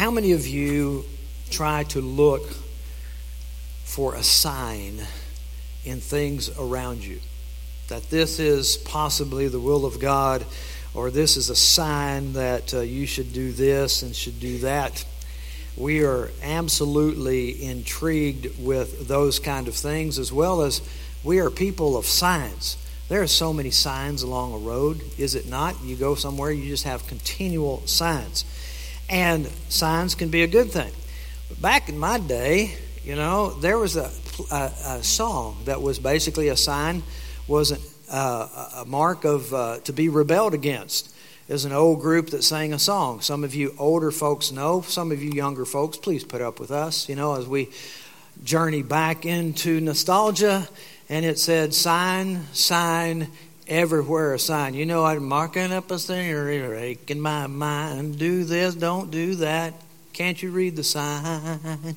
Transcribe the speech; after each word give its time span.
How 0.00 0.10
many 0.10 0.32
of 0.32 0.46
you 0.46 1.04
try 1.50 1.84
to 1.90 2.00
look 2.00 2.48
for 3.84 4.14
a 4.14 4.22
sign 4.22 4.98
in 5.84 6.00
things 6.00 6.48
around 6.58 7.04
you? 7.04 7.20
That 7.88 8.04
this 8.04 8.38
is 8.38 8.78
possibly 8.78 9.48
the 9.48 9.60
will 9.60 9.84
of 9.84 10.00
God, 10.00 10.46
or 10.94 11.10
this 11.10 11.36
is 11.36 11.50
a 11.50 11.54
sign 11.54 12.32
that 12.32 12.72
uh, 12.72 12.80
you 12.80 13.04
should 13.04 13.34
do 13.34 13.52
this 13.52 14.00
and 14.00 14.16
should 14.16 14.40
do 14.40 14.60
that. 14.60 15.04
We 15.76 16.02
are 16.02 16.30
absolutely 16.42 17.62
intrigued 17.62 18.58
with 18.58 19.06
those 19.06 19.38
kind 19.38 19.68
of 19.68 19.74
things, 19.74 20.18
as 20.18 20.32
well 20.32 20.62
as 20.62 20.80
we 21.22 21.40
are 21.40 21.50
people 21.50 21.98
of 21.98 22.06
signs. 22.06 22.78
There 23.10 23.20
are 23.20 23.26
so 23.26 23.52
many 23.52 23.70
signs 23.70 24.22
along 24.22 24.54
a 24.54 24.58
road, 24.66 25.02
is 25.18 25.34
it 25.34 25.46
not? 25.46 25.84
You 25.84 25.94
go 25.94 26.14
somewhere, 26.14 26.50
you 26.50 26.70
just 26.70 26.84
have 26.84 27.06
continual 27.06 27.86
signs. 27.86 28.46
And 29.10 29.46
signs 29.68 30.14
can 30.14 30.28
be 30.28 30.44
a 30.44 30.46
good 30.46 30.70
thing. 30.70 30.92
But 31.48 31.60
back 31.60 31.88
in 31.88 31.98
my 31.98 32.20
day, 32.20 32.76
you 33.02 33.16
know, 33.16 33.50
there 33.50 33.76
was 33.76 33.96
a, 33.96 34.08
a, 34.52 34.72
a 34.86 35.02
song 35.02 35.56
that 35.64 35.82
was 35.82 35.98
basically 35.98 36.48
a 36.48 36.56
sign, 36.56 37.02
was 37.48 37.72
an, 37.72 37.80
uh, 38.08 38.70
a 38.76 38.84
mark 38.84 39.24
of 39.24 39.52
uh, 39.52 39.78
to 39.80 39.92
be 39.92 40.08
rebelled 40.08 40.54
against. 40.54 41.14
Is 41.48 41.64
an 41.64 41.72
old 41.72 42.00
group 42.00 42.30
that 42.30 42.44
sang 42.44 42.72
a 42.72 42.78
song. 42.78 43.20
Some 43.20 43.42
of 43.42 43.56
you 43.56 43.74
older 43.76 44.12
folks 44.12 44.52
know. 44.52 44.82
Some 44.82 45.10
of 45.10 45.20
you 45.20 45.32
younger 45.32 45.64
folks, 45.64 45.96
please 45.96 46.22
put 46.22 46.40
up 46.40 46.60
with 46.60 46.70
us. 46.70 47.08
You 47.08 47.16
know, 47.16 47.34
as 47.34 47.48
we 47.48 47.70
journey 48.44 48.84
back 48.84 49.26
into 49.26 49.80
nostalgia, 49.80 50.68
and 51.08 51.24
it 51.24 51.40
said, 51.40 51.74
"Sign, 51.74 52.46
sign, 52.52 53.26
everywhere 53.70 54.34
a 54.34 54.38
sign. 54.38 54.74
You 54.74 54.84
know, 54.84 55.04
I'm 55.04 55.24
marking 55.24 55.72
up 55.72 55.90
a 55.90 55.98
scenery, 55.98 56.98
in 57.08 57.20
my 57.20 57.46
mind. 57.46 58.18
Do 58.18 58.44
this, 58.44 58.74
don't 58.74 59.10
do 59.10 59.36
that. 59.36 59.72
Can't 60.12 60.42
you 60.42 60.50
read 60.50 60.76
the 60.76 60.84
sign? 60.84 61.96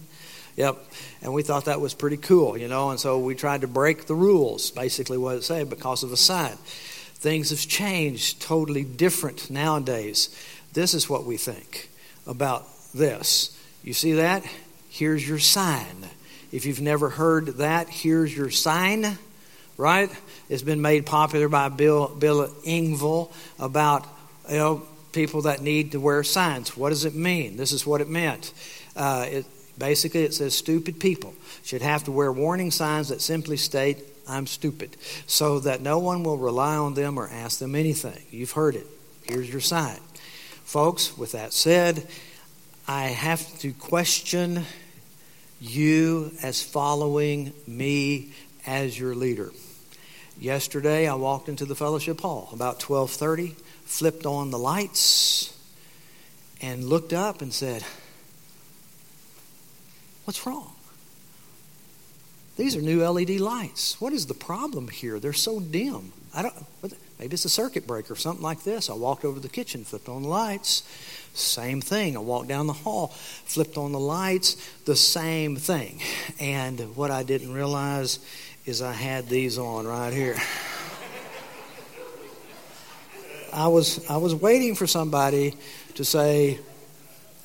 Yep. 0.56 0.78
And 1.24 1.34
we 1.34 1.42
thought 1.42 1.66
that 1.66 1.82
was 1.82 1.96
pretty 1.96 2.18
cool, 2.18 2.56
you 2.56 2.68
know, 2.68 2.92
and 2.92 3.00
so 3.00 3.18
we 3.18 3.34
tried 3.34 3.62
to 3.62 3.68
break 3.68 4.06
the 4.06 4.14
rules, 4.14 4.70
basically 4.70 5.18
what 5.18 5.36
it 5.36 5.44
said, 5.44 5.68
because 5.68 6.04
of 6.04 6.12
a 6.12 6.18
sign. 6.18 6.56
Things 7.16 7.50
have 7.50 7.60
changed 7.60 8.40
totally 8.40 8.84
different 8.84 9.50
nowadays. 9.50 10.30
This 10.74 10.94
is 10.94 11.10
what 11.10 11.26
we 11.26 11.38
think 11.38 11.90
about 12.28 12.68
this. 12.94 13.60
You 13.84 13.94
see 13.94 14.14
that? 14.14 14.46
Here's 14.90 15.28
your 15.28 15.40
sign. 15.40 16.06
If 16.52 16.68
you've 16.68 16.82
never 16.82 17.10
heard 17.10 17.48
that, 17.58 17.90
here's 17.90 18.38
your 18.38 18.52
sign 18.52 19.18
right? 19.78 20.10
It's 20.50 20.64
been 20.64 20.82
made 20.82 21.06
popular 21.06 21.50
by 21.50 21.70
Bill, 21.70 22.08
Bill 22.08 22.48
Engvall 22.66 23.32
about 23.60 24.06
you 24.50 24.58
know, 24.58 24.84
people 25.12 25.44
that 25.44 25.62
need 25.62 25.94
to 25.94 26.00
wear 26.00 26.24
signs. 26.24 26.76
What 26.76 26.90
does 26.90 27.06
it 27.06 27.16
mean? 27.16 27.58
This 27.58 27.72
is 27.72 27.86
what 27.86 28.02
it 28.02 28.10
meant. 28.10 28.54
Uh, 28.96 29.26
it, 29.30 29.46
basically, 29.78 30.24
it 30.24 30.34
says 30.34 30.56
stupid 30.56 31.00
people 31.00 31.34
should 31.64 31.82
have 31.82 32.04
to 32.06 32.12
wear 32.12 32.32
warning 32.32 32.72
signs 32.72 33.10
that 33.10 33.22
simply 33.22 33.58
state, 33.58 33.98
I'm 34.28 34.48
stupid, 34.48 34.96
so 35.28 35.60
that 35.60 35.82
no 35.82 36.00
one 36.00 36.24
will 36.24 36.38
rely 36.38 36.76
on 36.76 36.94
them 36.94 37.18
or 37.18 37.28
ask 37.28 37.60
them 37.60 37.76
anything. 37.76 38.22
You've 38.32 38.52
heard 38.52 38.76
it. 38.76 38.88
Here's 39.24 39.50
your 39.50 39.62
sign. 39.62 40.00
Folks, 40.66 41.18
with 41.18 41.34
that 41.34 41.54
said, 41.54 42.08
I 42.88 43.06
have 43.06 43.60
to 43.60 43.72
question 43.74 44.64
you 45.62 46.32
as 46.42 46.62
following 46.62 47.54
me 47.66 48.34
as 48.66 49.00
your 49.00 49.16
leader. 49.16 49.52
Yesterday, 50.40 51.08
I 51.08 51.16
walked 51.16 51.48
into 51.48 51.66
the 51.66 51.76
fellowship 51.76 52.22
hall 52.22 52.50
about 52.52 52.80
12:30, 52.80 53.56
flipped 53.86 54.26
on 54.26 54.52
the 54.52 54.60
lights, 54.60 55.54
and 56.62 56.84
looked 56.84 57.14
up 57.14 57.42
and 57.42 57.54
said, 57.54 57.86
"What's 60.26 60.46
wrong? 60.46 60.74
These 62.58 62.76
are 62.76 62.82
new 62.82 63.04
LED 63.04 63.40
lights. 63.40 64.00
What 64.00 64.14
is 64.14 64.28
the 64.28 64.34
problem 64.34 64.90
here? 64.90 65.20
They're 65.20 65.34
so 65.34 65.60
dim. 65.60 66.14
I 66.34 66.42
don't. 66.44 66.56
Maybe 67.20 67.34
it's 67.34 67.46
a 67.46 67.50
circuit 67.50 67.88
breaker, 67.88 68.14
or 68.14 68.18
something 68.18 68.44
like 68.44 68.64
this." 68.64 68.90
I 68.90 68.94
walked 68.94 69.24
over 69.24 69.36
to 69.36 69.42
the 69.42 69.50
kitchen, 69.50 69.86
flipped 69.86 70.10
on 70.10 70.24
the 70.24 70.28
lights. 70.28 70.84
Same 71.34 71.82
thing. 71.82 72.16
I 72.16 72.20
walked 72.20 72.48
down 72.48 72.68
the 72.68 72.74
hall, 72.74 73.08
flipped 73.08 73.78
on 73.78 73.92
the 73.92 74.00
lights, 74.00 74.56
the 74.86 74.96
same 74.96 75.56
thing. 75.56 76.00
And 76.40 76.96
what 76.96 77.10
I 77.10 77.24
didn't 77.24 77.54
realize 77.54 78.20
is 78.66 78.82
I 78.82 78.94
had 78.94 79.28
these 79.28 79.58
on 79.58 79.88
right 79.88 80.14
here. 80.14 80.38
I 83.52 83.68
was 83.68 84.08
I 84.10 84.18
was 84.18 84.34
waiting 84.34 84.74
for 84.76 84.88
somebody 84.88 85.56
to 85.96 86.06
say, 86.06 86.60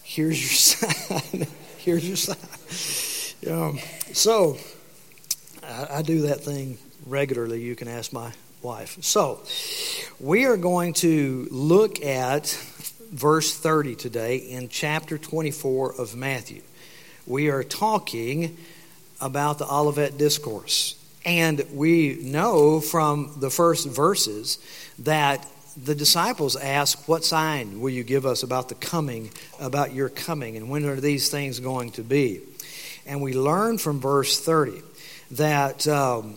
"Here's 0.03 0.41
your 0.41 0.91
sign. 1.11 1.47
Here's 1.79 2.07
your 2.07 2.17
sign." 2.17 3.51
Um, 3.51 3.79
so 4.13 4.59
I, 5.63 5.87
I 5.99 6.03
do 6.03 6.23
that 6.23 6.41
thing 6.41 6.79
regularly. 7.07 7.61
You 7.61 7.77
can 7.77 7.89
ask 7.89 8.13
my 8.13 8.33
wife. 8.63 8.99
So 9.03 9.41
we 10.19 10.47
are 10.47 10.57
going 10.57 10.95
to 10.95 11.47
look 11.51 12.03
at 12.03 12.57
verse 13.11 13.55
30 13.55 13.95
today 13.95 14.37
in 14.37 14.69
chapter 14.69 15.19
24 15.19 16.01
of 16.01 16.15
Matthew. 16.15 16.63
We 17.27 17.49
are 17.49 17.63
talking 17.63 18.57
about 19.21 19.59
the 19.59 19.67
Olivet 19.67 20.19
Discourse. 20.19 20.95
And 21.25 21.65
we 21.73 22.19
know 22.23 22.81
from 22.81 23.35
the 23.39 23.51
first 23.51 23.89
verses 23.89 24.59
that 25.01 25.47
the 25.77 25.95
disciples 25.95 26.57
ask, 26.57 27.09
What 27.09 27.25
sign 27.25 27.81
will 27.81 27.91
you 27.91 28.05
give 28.05 28.27
us 28.27 28.43
about 28.43 28.69
the 28.69 28.75
coming, 28.75 29.31
about 29.61 29.95
your 29.95 30.09
coming, 30.09 30.57
and 30.57 30.69
when 30.69 30.85
are 30.85 31.01
these 31.01 31.29
things 31.29 31.61
going 31.61 31.93
to 31.93 32.03
be? 32.03 32.41
And 33.07 33.23
we 33.23 33.33
learn 33.33 33.79
from 33.79 34.01
verse 34.01 34.41
30 34.41 34.83
that 35.33 35.87
um, 35.89 36.37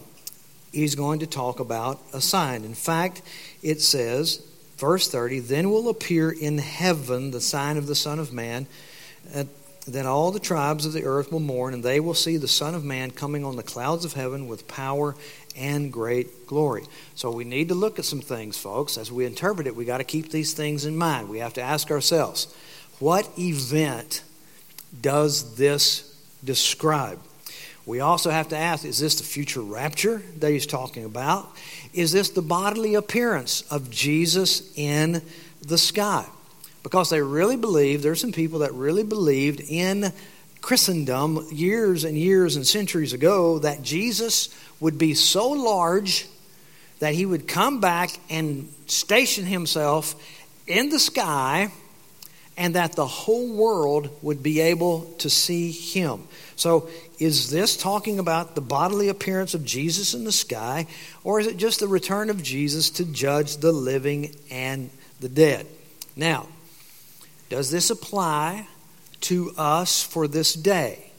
he's 0.71 0.95
going 0.95 1.19
to 1.19 1.27
talk 1.27 1.59
about 1.59 1.99
a 2.13 2.21
sign. 2.21 2.63
In 2.63 2.73
fact, 2.73 3.21
it 3.61 3.81
says, 3.81 4.45
verse 4.81 5.07
30, 5.07 5.39
Then 5.39 5.69
will 5.69 5.87
appear 5.87 6.31
in 6.31 6.57
heaven 6.57 7.31
the 7.31 7.39
sign 7.39 7.77
of 7.77 7.87
the 7.87 7.95
Son 7.95 8.19
of 8.19 8.33
Man. 8.33 8.65
Then 9.87 10.05
all 10.05 10.31
the 10.31 10.39
tribes 10.39 10.85
of 10.85 10.93
the 10.93 11.05
earth 11.05 11.31
will 11.31 11.39
mourn, 11.39 11.73
and 11.73 11.83
they 11.83 11.99
will 11.99 12.13
see 12.13 12.37
the 12.37 12.47
Son 12.47 12.75
of 12.75 12.83
Man 12.83 13.11
coming 13.11 13.45
on 13.45 13.55
the 13.55 13.63
clouds 13.63 14.05
of 14.05 14.13
heaven 14.13 14.47
with 14.47 14.67
power 14.67 15.15
and 15.55 15.93
great 15.93 16.47
glory. 16.47 16.83
So 17.15 17.31
we 17.31 17.43
need 17.43 17.69
to 17.69 17.75
look 17.75 17.99
at 17.99 18.05
some 18.05 18.21
things, 18.21 18.57
folks. 18.57 18.97
As 18.97 19.11
we 19.11 19.25
interpret 19.25 19.67
it, 19.67 19.75
we 19.75 19.85
got 19.85 19.99
to 19.99 20.03
keep 20.03 20.29
these 20.29 20.53
things 20.53 20.85
in 20.85 20.97
mind. 20.97 21.29
We 21.29 21.39
have 21.39 21.53
to 21.53 21.61
ask 21.61 21.91
ourselves, 21.91 22.53
what 22.99 23.29
event 23.37 24.23
does 24.99 25.55
this 25.55 26.15
describe? 26.43 27.19
We 27.91 28.00
also 28.00 28.29
have 28.29 28.47
to 28.50 28.57
ask, 28.57 28.85
is 28.85 29.00
this 29.00 29.16
the 29.16 29.24
future 29.24 29.62
rapture 29.62 30.22
that 30.40 30.50
he's 30.50 30.66
talking 30.66 31.03
about? 31.03 31.52
Is 31.94 32.12
this 32.12 32.29
the 32.29 32.41
bodily 32.41 32.96
appearance 32.96 33.63
of 33.69 33.91
Jesus 33.91 34.72
in 34.78 35.22
the 35.62 35.78
sky? 35.78 36.25
because 36.84 37.09
they 37.09 37.22
really 37.22 37.57
believed, 37.57 38.03
there's 38.03 38.22
some 38.22 38.31
people 38.31 38.59
that 38.59 38.74
really 38.74 39.03
believed 39.03 39.62
in 39.62 40.12
Christendom 40.62 41.47
years 41.52 42.03
and 42.03 42.18
years 42.18 42.56
and 42.56 42.66
centuries 42.66 43.13
ago 43.13 43.59
that 43.59 43.81
Jesus 43.81 44.50
would 44.79 44.97
be 44.97 45.13
so 45.13 45.50
large 45.50 46.28
that 47.00 47.13
he 47.13 47.25
would 47.25 47.47
come 47.47 47.79
back 47.79 48.12
and 48.29 48.72
station 48.88 49.46
himself 49.46 50.16
in 50.68 50.90
the 50.90 51.00
sky 51.00 51.72
and 52.58 52.75
that 52.75 52.94
the 52.94 53.08
whole 53.08 53.52
world 53.53 54.09
would 54.22 54.44
be 54.44 54.59
able 54.59 55.13
to 55.19 55.29
see 55.29 55.72
him. 55.72 56.28
So, 56.61 56.88
is 57.17 57.49
this 57.49 57.75
talking 57.75 58.19
about 58.19 58.53
the 58.53 58.61
bodily 58.61 59.09
appearance 59.09 59.55
of 59.55 59.66
Jesus 59.66 60.13
in 60.13 60.25
the 60.25 60.31
sky, 60.31 60.85
or 61.23 61.39
is 61.39 61.47
it 61.47 61.57
just 61.57 61.79
the 61.79 61.88
return 61.88 62.29
of 62.29 62.44
Jesus 62.44 62.91
to 62.91 63.03
judge 63.03 63.57
the 63.57 63.72
living 63.72 64.35
and 64.51 64.91
the 65.19 65.28
dead? 65.28 65.66
Now, 66.16 66.47
does 67.49 67.72
this 67.72 67.90
apply 67.90 68.67
to 69.22 69.53
us 69.58 70.03
for 70.03 70.28
this 70.28 70.53
day 70.53 71.11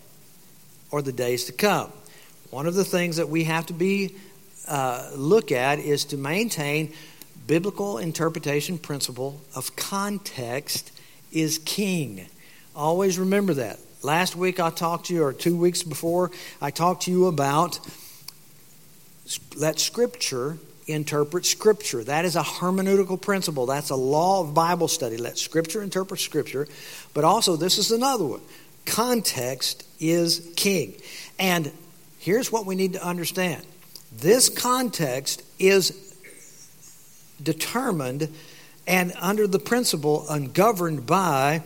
or 0.92 1.02
the 1.02 1.10
days 1.10 1.46
to 1.46 1.52
come? 1.52 1.90
One 2.50 2.68
of 2.68 2.74
the 2.74 2.84
things 2.84 3.16
that 3.16 3.28
we 3.28 3.42
have 3.42 3.66
to 3.66 3.72
be 3.72 4.14
uh, 4.68 5.10
look 5.16 5.50
at 5.50 5.80
is 5.80 6.04
to 6.04 6.16
maintain 6.16 6.92
biblical 7.48 7.98
interpretation 7.98 8.78
principle 8.78 9.40
of 9.56 9.74
context 9.74 10.92
is 11.32 11.58
king. 11.64 12.26
Always 12.76 13.18
remember 13.18 13.54
that. 13.54 13.80
Last 14.02 14.34
week 14.34 14.58
I 14.58 14.70
talked 14.70 15.06
to 15.06 15.14
you, 15.14 15.22
or 15.22 15.32
two 15.32 15.56
weeks 15.56 15.82
before, 15.82 16.30
I 16.60 16.70
talked 16.70 17.04
to 17.04 17.10
you 17.10 17.26
about 17.26 17.78
let 19.56 19.78
Scripture 19.78 20.58
interpret 20.86 21.46
Scripture. 21.46 22.02
That 22.02 22.24
is 22.24 22.34
a 22.34 22.42
hermeneutical 22.42 23.20
principle. 23.20 23.66
That's 23.66 23.90
a 23.90 23.96
law 23.96 24.40
of 24.40 24.54
Bible 24.54 24.88
study. 24.88 25.16
Let 25.16 25.38
Scripture 25.38 25.82
interpret 25.82 26.20
Scripture. 26.20 26.66
But 27.14 27.24
also, 27.24 27.56
this 27.56 27.78
is 27.78 27.90
another 27.92 28.24
one 28.24 28.40
context 28.84 29.86
is 30.00 30.52
king. 30.56 30.94
And 31.38 31.70
here's 32.18 32.50
what 32.50 32.66
we 32.66 32.74
need 32.74 32.94
to 32.94 33.04
understand 33.04 33.64
this 34.12 34.48
context 34.48 35.42
is 35.58 36.16
determined 37.42 38.28
and 38.86 39.12
under 39.20 39.46
the 39.46 39.58
principle 39.58 40.28
and 40.28 40.52
governed 40.52 41.06
by 41.06 41.62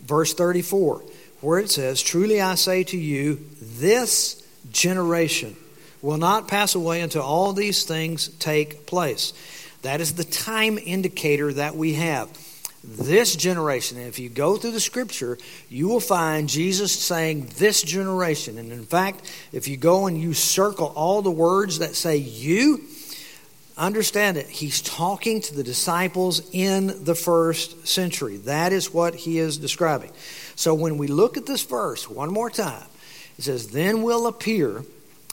verse 0.00 0.34
34, 0.34 1.02
where 1.44 1.58
it 1.58 1.70
says, 1.70 2.00
Truly 2.00 2.40
I 2.40 2.54
say 2.54 2.84
to 2.84 2.96
you, 2.96 3.44
this 3.60 4.42
generation 4.70 5.56
will 6.02 6.16
not 6.16 6.48
pass 6.48 6.74
away 6.74 7.00
until 7.00 7.22
all 7.22 7.52
these 7.52 7.84
things 7.84 8.28
take 8.38 8.86
place. 8.86 9.32
That 9.82 10.00
is 10.00 10.14
the 10.14 10.24
time 10.24 10.78
indicator 10.78 11.52
that 11.52 11.76
we 11.76 11.94
have. 11.94 12.30
This 12.82 13.34
generation, 13.34 13.96
and 13.96 14.06
if 14.08 14.18
you 14.18 14.28
go 14.28 14.56
through 14.56 14.72
the 14.72 14.80
scripture, 14.80 15.38
you 15.70 15.88
will 15.88 16.00
find 16.00 16.48
Jesus 16.48 16.92
saying 16.92 17.50
this 17.56 17.82
generation. 17.82 18.58
And 18.58 18.72
in 18.72 18.84
fact, 18.84 19.30
if 19.52 19.68
you 19.68 19.78
go 19.78 20.06
and 20.06 20.20
you 20.20 20.34
circle 20.34 20.92
all 20.94 21.22
the 21.22 21.30
words 21.30 21.78
that 21.78 21.94
say 21.94 22.16
you, 22.16 22.84
understand 23.76 24.36
it. 24.36 24.46
He's 24.46 24.80
talking 24.82 25.40
to 25.42 25.54
the 25.54 25.64
disciples 25.64 26.48
in 26.52 27.04
the 27.04 27.14
first 27.14 27.88
century. 27.88 28.36
That 28.38 28.72
is 28.72 28.92
what 28.92 29.14
he 29.14 29.38
is 29.38 29.58
describing. 29.58 30.12
So 30.56 30.74
when 30.74 30.98
we 30.98 31.06
look 31.06 31.36
at 31.36 31.46
this 31.46 31.62
verse 31.62 32.08
one 32.08 32.32
more 32.32 32.50
time, 32.50 32.86
it 33.38 33.44
says, 33.44 33.70
Then 33.70 34.02
will 34.02 34.26
appear 34.26 34.84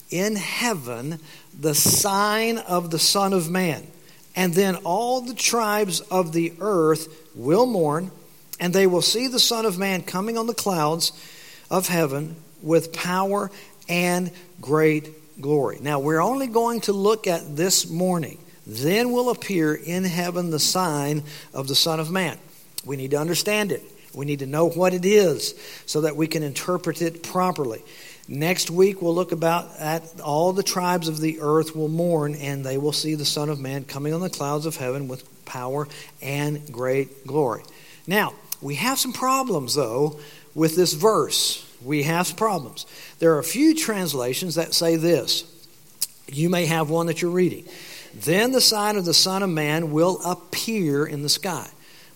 in 0.10 0.36
heaven 0.36 1.20
the 1.58 1.76
sign 1.76 2.58
of 2.58 2.92
the 2.92 3.00
Son 3.00 3.34
of 3.34 3.50
Man. 3.50 3.88
And 4.36 4.54
then 4.54 4.76
all 4.78 5.22
the 5.22 5.34
tribes 5.34 6.00
of 6.02 6.34
the 6.34 6.54
earth 6.60 7.08
will 7.36 7.66
mourn, 7.66 8.12
and 8.60 8.74
they 8.74 8.88
will 8.88 9.02
see 9.02 9.28
the 9.28 9.40
Son 9.40 9.66
of 9.66 9.78
Man 9.78 10.04
coming 10.04 10.38
on 10.38 10.48
the 10.48 10.54
clouds 10.54 11.12
of 11.70 11.88
heaven 11.88 12.36
with 12.62 12.94
power 12.94 13.52
and 13.90 14.32
great 14.60 15.42
glory. 15.42 15.80
Now, 15.82 16.00
we're 16.00 16.22
only 16.22 16.48
going 16.48 16.82
to 16.82 16.94
look 16.94 17.28
at 17.28 17.56
this 17.56 17.90
morning. 17.90 18.38
Then 18.66 19.12
will 19.12 19.30
appear 19.30 19.74
in 19.74 20.04
heaven 20.04 20.52
the 20.52 20.60
sign 20.60 21.24
of 21.54 21.68
the 21.68 21.76
Son 21.76 22.00
of 22.00 22.12
Man. 22.12 22.38
We 22.86 22.96
need 22.96 23.12
to 23.12 23.18
understand 23.18 23.72
it. 23.72 23.84
We 24.14 24.26
need 24.26 24.40
to 24.40 24.46
know 24.46 24.70
what 24.70 24.94
it 24.94 25.06
is 25.06 25.56
so 25.86 26.02
that 26.02 26.16
we 26.16 26.28
can 26.28 26.44
interpret 26.44 27.02
it 27.02 27.24
properly. 27.24 27.82
Next 28.28 28.70
week, 28.70 29.02
we'll 29.02 29.16
look 29.16 29.32
about 29.32 29.76
at 29.78 30.22
all 30.22 30.54
the 30.54 30.64
tribes 30.64 31.08
of 31.08 31.20
the 31.20 31.40
earth 31.42 31.76
will 31.76 31.90
mourn, 31.90 32.36
and 32.36 32.64
they 32.64 32.78
will 32.78 32.94
see 32.94 33.16
the 33.16 33.26
Son 33.26 33.50
of 33.50 33.60
Man 33.60 33.84
coming 33.84 34.14
on 34.14 34.22
the 34.22 34.30
clouds 34.30 34.66
of 34.66 34.78
heaven 34.78 35.08
with 35.08 35.46
power 35.46 35.88
and 36.22 36.72
great 36.72 37.26
glory. 37.26 37.64
Now, 38.08 38.34
we 38.62 38.76
have 38.76 39.00
some 39.00 39.12
problems, 39.12 39.76
though, 39.76 40.20
with 40.54 40.76
this 40.76 40.94
verse. 40.94 41.68
We 41.84 42.04
have 42.04 42.38
problems. 42.38 42.86
There 43.20 43.34
are 43.36 43.40
a 43.40 43.44
few 43.44 43.76
translations 43.76 44.56
that 44.56 44.74
say 44.74 44.96
this. 44.96 45.46
You 46.28 46.50
may 46.50 46.68
have 46.68 46.90
one 46.90 47.08
that 47.08 47.22
you're 47.22 47.32
reading. 47.32 47.66
Then 48.14 48.52
the 48.52 48.62
sign 48.62 48.98
of 48.98 49.06
the 49.06 49.14
Son 49.14 49.42
of 49.44 49.50
Man 49.50 49.92
will 49.92 50.22
appear 50.24 51.06
in 51.06 51.24
the 51.24 51.30
sky. 51.30 51.68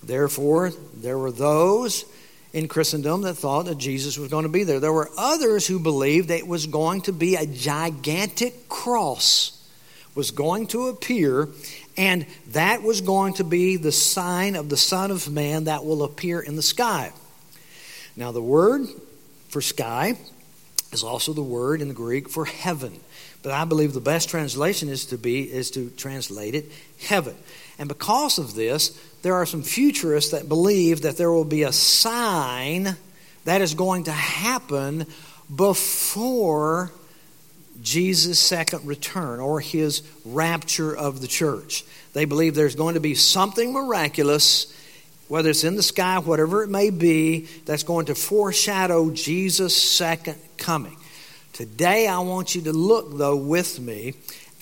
Therefore, 0.05 0.71
there 0.95 1.17
were 1.17 1.31
those 1.31 2.05
in 2.53 2.67
Christendom 2.67 3.23
that 3.23 3.33
thought 3.33 3.65
that 3.65 3.77
Jesus 3.77 4.17
was 4.17 4.29
going 4.29 4.43
to 4.43 4.49
be 4.49 4.63
there. 4.63 4.79
There 4.79 4.93
were 4.93 5.09
others 5.17 5.67
who 5.67 5.79
believed 5.79 6.29
that 6.29 6.39
it 6.39 6.47
was 6.47 6.67
going 6.67 7.01
to 7.01 7.11
be 7.11 7.35
a 7.35 7.45
gigantic 7.45 8.69
cross 8.69 9.51
was 10.15 10.31
going 10.31 10.67
to 10.67 10.87
appear 10.87 11.49
and 11.97 12.25
that 12.47 12.81
was 12.81 13.01
going 13.01 13.33
to 13.33 13.43
be 13.43 13.77
the 13.77 13.91
sign 13.91 14.55
of 14.55 14.69
the 14.69 14.77
Son 14.77 15.11
of 15.11 15.29
Man 15.29 15.65
that 15.65 15.85
will 15.85 16.03
appear 16.03 16.39
in 16.39 16.55
the 16.55 16.61
sky. 16.61 17.11
Now, 18.15 18.31
the 18.31 18.41
word 18.41 18.87
for 19.49 19.61
sky 19.61 20.17
is 20.91 21.03
also 21.03 21.33
the 21.33 21.43
word 21.43 21.81
in 21.81 21.89
the 21.89 21.93
Greek 21.93 22.29
for 22.29 22.45
heaven. 22.45 22.99
But 23.43 23.51
I 23.51 23.65
believe 23.65 23.93
the 23.93 24.01
best 24.01 24.29
translation 24.29 24.89
is 24.89 25.05
to 25.07 25.17
be 25.17 25.41
is 25.43 25.69
to 25.71 25.89
translate 25.91 26.55
it 26.55 26.71
heaven. 26.99 27.35
And 27.77 27.87
because 27.87 28.39
of 28.39 28.55
this, 28.55 28.99
there 29.25 29.33
are 29.33 29.47
some 29.47 29.63
futurists 29.63 30.33
that 30.33 30.47
believe 30.47 31.01
that 31.01 31.17
there 31.17 31.31
will 31.31 31.43
be 31.43 31.63
a 31.63 31.71
sign 31.71 32.95
that 33.45 33.59
is 33.59 33.73
going 33.73 34.03
to 34.03 34.11
happen 34.11 35.07
before 35.55 36.91
Jesus' 37.81 38.37
second 38.37 38.85
return 38.85 39.39
or 39.39 39.59
his 39.59 40.03
rapture 40.25 40.95
of 40.95 41.21
the 41.21 41.27
church. 41.27 41.83
They 42.13 42.25
believe 42.25 42.53
there's 42.53 42.75
going 42.75 42.93
to 42.93 42.99
be 42.99 43.15
something 43.15 43.73
miraculous, 43.73 44.71
whether 45.27 45.49
it's 45.49 45.63
in 45.63 45.75
the 45.75 45.81
sky, 45.81 46.19
whatever 46.19 46.61
it 46.61 46.69
may 46.69 46.91
be, 46.91 47.47
that's 47.65 47.81
going 47.81 48.05
to 48.05 48.13
foreshadow 48.13 49.09
Jesus' 49.09 49.75
second 49.75 50.37
coming. 50.57 50.97
Today, 51.51 52.05
I 52.05 52.19
want 52.19 52.53
you 52.53 52.61
to 52.61 52.73
look, 52.73 53.17
though, 53.17 53.37
with 53.37 53.79
me 53.79 54.13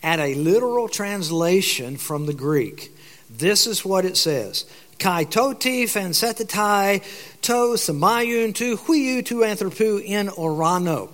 at 0.01 0.21
a 0.21 0.35
literal 0.35 0.87
translation 0.87 1.97
from 1.97 2.27
the 2.27 2.33
Greek. 2.33 2.92
This 3.37 3.67
is 3.67 3.83
what 3.83 4.05
it 4.05 4.15
says. 4.15 4.65
Kai 4.99 5.25
toti 5.25 5.83
fansetetai 5.83 7.03
to 7.41 7.53
samayun 7.53 8.53
tu 8.53 8.77
huiu 8.77 9.25
tu 9.25 9.39
anthropu 9.39 10.01
in 10.03 10.27
orano. 10.27 11.09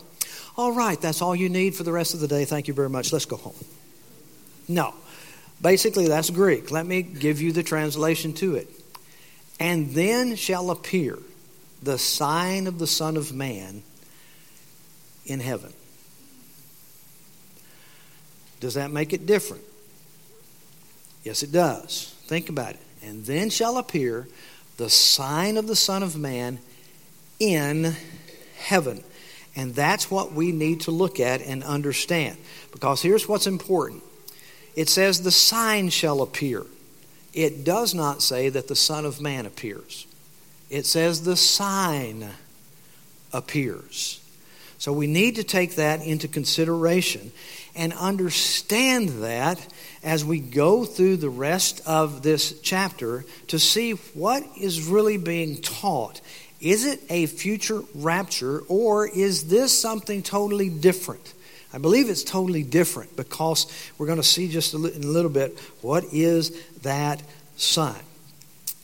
All 0.58 0.74
right, 0.74 1.00
that's 1.00 1.22
all 1.22 1.36
you 1.36 1.48
need 1.48 1.76
for 1.76 1.84
the 1.84 1.92
rest 1.94 2.14
of 2.14 2.20
the 2.20 2.28
day. 2.28 2.44
Thank 2.44 2.68
you 2.68 2.74
very 2.74 2.90
much. 2.90 3.14
Let's 3.14 3.26
go 3.26 3.38
home. 3.38 3.56
No. 4.68 4.94
Basically, 5.62 6.08
that's 6.08 6.30
Greek. 6.30 6.72
Let 6.72 6.86
me 6.86 7.02
give 7.02 7.42
you 7.42 7.52
the 7.52 7.64
translation 7.64 8.34
to 8.34 8.56
it. 8.56 8.68
And 9.60 9.92
then 9.92 10.36
shall 10.36 10.72
appear 10.72 11.18
the 11.82 11.98
sign 11.98 12.68
of 12.68 12.80
the 12.80 12.88
Son 12.88 13.18
of 13.18 13.34
Man 13.34 13.84
in 15.26 15.40
heaven. 15.40 15.74
Does 18.60 18.74
that 18.74 18.92
make 18.92 19.14
it 19.14 19.26
different? 19.26 19.64
Yes, 21.30 21.44
it 21.44 21.52
does. 21.52 22.16
Think 22.24 22.50
about 22.50 22.72
it. 22.72 22.80
And 23.04 23.24
then 23.24 23.52
shall 23.52 23.78
appear 23.78 24.28
the 24.78 24.90
sign 24.90 25.58
of 25.58 25.68
the 25.68 25.76
Son 25.76 26.02
of 26.02 26.18
Man 26.18 26.58
in 27.40 27.96
heaven. 28.58 29.04
And 29.56 29.76
that's 29.76 30.10
what 30.10 30.32
we 30.34 30.52
need 30.52 30.82
to 30.82 30.92
look 30.92 31.20
at 31.20 31.44
and 31.44 31.64
understand. 31.64 32.36
Because 32.72 33.04
here's 33.04 33.28
what's 33.28 33.46
important 33.46 34.02
it 34.76 34.90
says, 34.90 35.22
The 35.22 35.30
sign 35.30 35.90
shall 35.90 36.24
appear. 36.24 36.66
It 37.32 37.64
does 37.64 37.94
not 37.94 38.24
say 38.24 38.50
that 38.50 38.68
the 38.68 38.76
Son 38.76 39.06
of 39.06 39.22
Man 39.22 39.46
appears, 39.46 40.08
it 40.72 40.88
says, 40.88 41.26
The 41.26 41.38
sign 41.38 42.28
appears. 43.32 44.20
So 44.80 44.92
we 44.94 45.08
need 45.08 45.36
to 45.36 45.44
take 45.44 45.76
that 45.76 46.02
into 46.02 46.28
consideration 46.28 47.32
and 47.76 47.94
understand 47.94 49.24
that 49.24 49.66
as 50.04 50.26
we 50.26 50.40
go 50.40 50.86
through 50.86 51.18
the 51.18 51.30
rest 51.30 51.82
of 51.86 52.24
this 52.24 52.60
chapter 52.62 53.26
to 53.48 53.60
see 53.60 53.92
what 53.92 54.44
is 54.58 54.82
really 54.84 55.18
being 55.18 55.62
taught 55.62 56.22
is 56.62 56.86
it 56.86 57.00
a 57.10 57.26
future 57.26 57.82
rapture 57.96 58.60
or 58.68 59.08
is 59.08 59.48
this 59.48 59.78
something 59.78 60.22
totally 60.22 60.70
different? 60.70 61.34
I 61.72 61.78
believe 61.78 62.10
it's 62.10 62.24
totally 62.24 62.64
different 62.64 63.16
because 63.16 63.66
we're 63.98 64.08
going 64.08 64.22
to 64.22 64.28
see 64.28 64.50
just 64.50 64.74
in 64.74 64.82
a 64.82 65.08
little 65.08 65.32
bit 65.32 65.58
what 65.82 66.04
is 66.12 66.62
that 66.82 67.22
sign. 67.56 68.02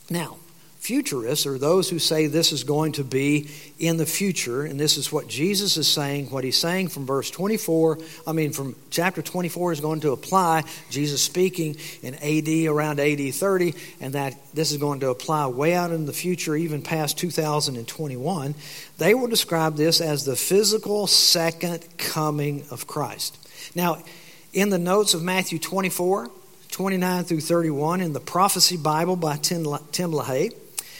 Now, 0.08 0.38
futurists 0.86 1.46
or 1.46 1.58
those 1.58 1.90
who 1.90 1.98
say 1.98 2.28
this 2.28 2.52
is 2.52 2.62
going 2.62 2.92
to 2.92 3.02
be 3.02 3.50
in 3.80 3.96
the 3.96 4.06
future, 4.06 4.62
and 4.62 4.78
this 4.78 4.96
is 4.96 5.10
what 5.10 5.26
Jesus 5.26 5.76
is 5.76 5.88
saying, 5.88 6.30
what 6.30 6.44
he's 6.44 6.56
saying 6.56 6.86
from 6.86 7.06
verse 7.06 7.28
24, 7.28 7.98
I 8.24 8.30
mean, 8.30 8.52
from 8.52 8.76
chapter 8.90 9.20
24 9.20 9.72
is 9.72 9.80
going 9.80 9.98
to 10.02 10.12
apply. 10.12 10.62
Jesus 10.88 11.20
speaking 11.20 11.76
in 12.02 12.14
AD 12.14 12.72
around 12.72 13.00
AD 13.00 13.34
30, 13.34 13.74
and 14.00 14.12
that 14.12 14.36
this 14.54 14.70
is 14.70 14.78
going 14.78 15.00
to 15.00 15.10
apply 15.10 15.48
way 15.48 15.74
out 15.74 15.90
in 15.90 16.06
the 16.06 16.12
future, 16.12 16.54
even 16.54 16.82
past 16.82 17.18
2021. 17.18 18.54
They 18.98 19.12
will 19.12 19.26
describe 19.26 19.74
this 19.74 20.00
as 20.00 20.24
the 20.24 20.36
physical 20.36 21.08
second 21.08 21.84
coming 21.98 22.64
of 22.70 22.86
Christ. 22.86 23.36
Now, 23.74 24.04
in 24.52 24.70
the 24.70 24.78
notes 24.78 25.14
of 25.14 25.22
Matthew 25.24 25.58
24, 25.58 26.30
29 26.70 27.24
through 27.24 27.40
31 27.40 28.00
in 28.00 28.12
the 28.12 28.20
Prophecy 28.20 28.76
Bible 28.76 29.16
by 29.16 29.36
Tim 29.36 29.64
LaHaye, 29.64 30.54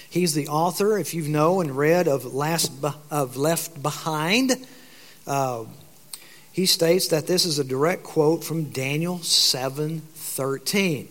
He's 0.08 0.34
the 0.34 0.48
author, 0.48 0.98
if 0.98 1.14
you've 1.14 1.28
know 1.28 1.60
and 1.60 1.76
read, 1.76 2.08
of, 2.08 2.34
Last, 2.34 2.72
of 3.10 3.36
Left 3.36 3.82
Behind. 3.82 4.66
Uh, 5.26 5.64
he 6.52 6.66
states 6.66 7.08
that 7.08 7.26
this 7.26 7.44
is 7.44 7.58
a 7.58 7.64
direct 7.64 8.02
quote 8.02 8.42
from 8.42 8.70
Daniel 8.70 9.18
7:13. 9.18 11.08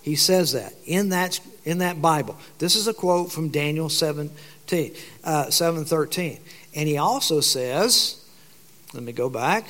He 0.00 0.16
says 0.16 0.52
that 0.52 0.72
in 0.86 1.10
that 1.10 1.38
in 1.64 1.78
that 1.78 2.00
Bible. 2.00 2.38
This 2.58 2.76
is 2.76 2.88
a 2.88 2.94
quote 2.94 3.30
from 3.30 3.50
Daniel 3.50 3.90
17, 3.90 4.94
uh, 5.22 5.46
7:13. 5.46 6.38
And 6.74 6.88
he 6.88 6.96
also 6.96 7.40
says, 7.40 8.24
let 8.94 9.02
me 9.02 9.12
go 9.12 9.28
back. 9.28 9.66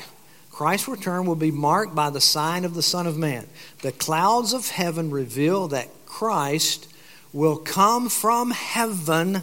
Christ's 0.50 0.88
return 0.88 1.26
will 1.26 1.36
be 1.36 1.50
marked 1.50 1.94
by 1.94 2.10
the 2.10 2.20
sign 2.20 2.64
of 2.64 2.74
the 2.74 2.82
Son 2.82 3.06
of 3.06 3.16
Man. 3.16 3.46
The 3.82 3.92
clouds 3.92 4.52
of 4.52 4.68
heaven 4.70 5.10
reveal 5.10 5.68
that 5.68 5.88
Christ 6.06 6.86
will 7.32 7.56
come 7.56 8.08
from 8.08 8.50
heaven 8.50 9.42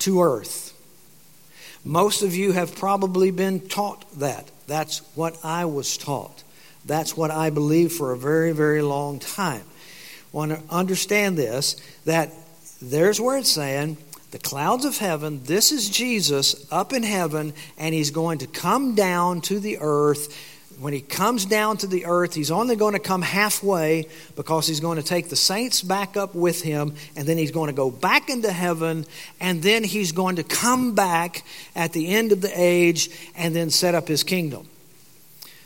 to 0.00 0.22
earth. 0.22 0.72
Most 1.84 2.22
of 2.22 2.34
you 2.34 2.52
have 2.52 2.74
probably 2.76 3.30
been 3.30 3.60
taught 3.60 4.04
that. 4.18 4.50
That's 4.66 4.98
what 5.14 5.38
I 5.44 5.66
was 5.66 5.96
taught. 5.96 6.42
That's 6.84 7.16
what 7.16 7.30
I 7.30 7.50
believed 7.50 7.92
for 7.92 8.12
a 8.12 8.18
very, 8.18 8.52
very 8.52 8.82
long 8.82 9.18
time. 9.18 9.62
Want 10.32 10.52
to 10.52 10.60
understand 10.68 11.38
this 11.38 11.76
that 12.04 12.32
there's 12.82 13.20
where 13.20 13.38
it's 13.38 13.50
saying 13.50 13.96
the 14.32 14.38
clouds 14.38 14.84
of 14.84 14.98
heaven. 14.98 15.42
This 15.44 15.72
is 15.72 15.88
Jesus 15.88 16.70
up 16.70 16.92
in 16.92 17.02
heaven, 17.02 17.54
and 17.78 17.94
he's 17.94 18.10
going 18.10 18.38
to 18.38 18.46
come 18.46 18.94
down 18.94 19.40
to 19.42 19.58
the 19.60 19.78
earth. 19.80 20.36
When 20.78 20.92
he 20.92 21.00
comes 21.00 21.46
down 21.46 21.78
to 21.78 21.86
the 21.86 22.04
earth, 22.04 22.34
he's 22.34 22.50
only 22.50 22.76
going 22.76 22.92
to 22.92 22.98
come 22.98 23.22
halfway 23.22 24.08
because 24.34 24.66
he's 24.66 24.80
going 24.80 24.96
to 24.96 25.02
take 25.02 25.30
the 25.30 25.36
saints 25.36 25.82
back 25.82 26.16
up 26.16 26.34
with 26.34 26.60
him, 26.60 26.94
and 27.16 27.26
then 27.26 27.38
he's 27.38 27.50
going 27.50 27.68
to 27.68 27.76
go 27.76 27.90
back 27.90 28.28
into 28.28 28.52
heaven, 28.52 29.06
and 29.40 29.62
then 29.62 29.84
he's 29.84 30.12
going 30.12 30.36
to 30.36 30.42
come 30.42 30.94
back 30.94 31.44
at 31.74 31.92
the 31.92 32.08
end 32.08 32.32
of 32.32 32.42
the 32.42 32.52
age 32.54 33.10
and 33.36 33.56
then 33.56 33.70
set 33.70 33.94
up 33.94 34.06
his 34.06 34.22
kingdom. 34.22 34.68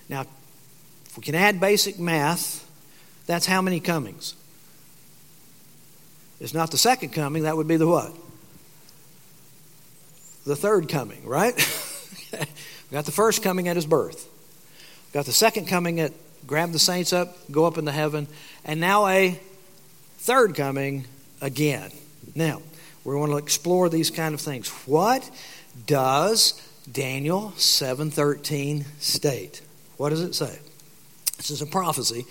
Now, 0.09 0.23
if 1.07 1.17
we 1.17 1.25
can 1.25 1.35
add 1.35 1.59
basic 1.59 1.99
math, 1.99 2.65
that's 3.27 3.47
how 3.47 3.61
many 3.61 3.81
comings? 3.81 4.35
It's 6.41 6.55
not 6.55 6.71
the 6.71 6.79
second 6.79 7.11
coming, 7.11 7.43
that 7.43 7.57
would 7.57 7.69
be 7.69 7.77
the 7.77 7.87
what? 7.87 8.13
the 10.45 10.57
third 10.57 10.89
coming, 10.89 11.25
right? 11.27 11.55
we 12.33 12.39
got 12.91 13.05
the 13.05 13.13
first 13.13 13.43
coming 13.43 13.69
at 13.69 13.77
his 13.77 13.87
birth. 13.87 14.29
Got 15.13 15.27
the 15.27 15.33
second 15.33 15.67
coming 15.67 16.01
at 16.01 16.13
grab 16.47 16.73
the 16.73 16.79
saints 16.79 17.13
up, 17.13 17.37
go 17.51 17.65
up 17.67 17.79
into 17.79 17.93
heaven, 17.93 18.29
and 18.65 18.81
now 18.81 19.07
a 19.07 19.41
third 20.19 20.55
coming 20.55 21.05
again. 21.41 21.91
Now, 22.35 22.63
we 23.05 23.15
want 23.15 23.33
to 23.33 23.39
explore 23.39 23.89
these 23.89 24.11
kind 24.11 24.35
of 24.35 24.41
things. 24.41 24.69
What 24.87 25.29
does 25.87 26.61
Daniel 26.91 27.53
7:13 27.57 28.85
state? 29.01 29.63
What 29.97 30.11
does 30.11 30.23
it 30.23 30.35
say? 30.35 30.59
This 31.37 31.51
is 31.51 31.63
a 31.63 31.67
prophecy 31.67 32.27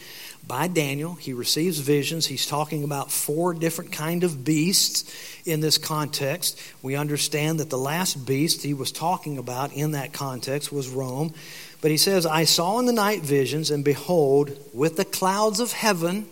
by 0.48 0.67
Daniel. 0.67 1.13
He 1.13 1.34
receives 1.34 1.79
visions. 1.79 2.25
He's 2.25 2.46
talking 2.46 2.84
about 2.84 3.12
four 3.12 3.53
different 3.53 3.91
kind 3.91 4.24
of 4.24 4.43
beasts 4.43 5.13
in 5.46 5.60
this 5.60 5.77
context. 5.77 6.60
We 6.81 6.96
understand 6.96 7.60
that 7.60 7.69
the 7.69 7.77
last 7.77 8.25
beast 8.25 8.63
he 8.63 8.74
was 8.74 8.91
talking 8.91 9.38
about 9.38 9.74
in 9.74 9.91
that 9.91 10.12
context 10.13 10.72
was 10.72 10.89
Rome. 10.89 11.34
But 11.81 11.91
he 11.91 11.98
says, 11.98 12.25
I 12.25 12.43
saw 12.43 12.79
in 12.79 12.86
the 12.86 12.93
night 12.93 13.22
visions, 13.22 13.72
and 13.72 13.86
behold, 13.86 14.58
with 14.74 14.98
the 14.98 15.05
clouds 15.05 15.60
of 15.60 15.72
heaven, 15.72 16.25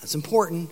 that's 0.00 0.14
important, 0.14 0.70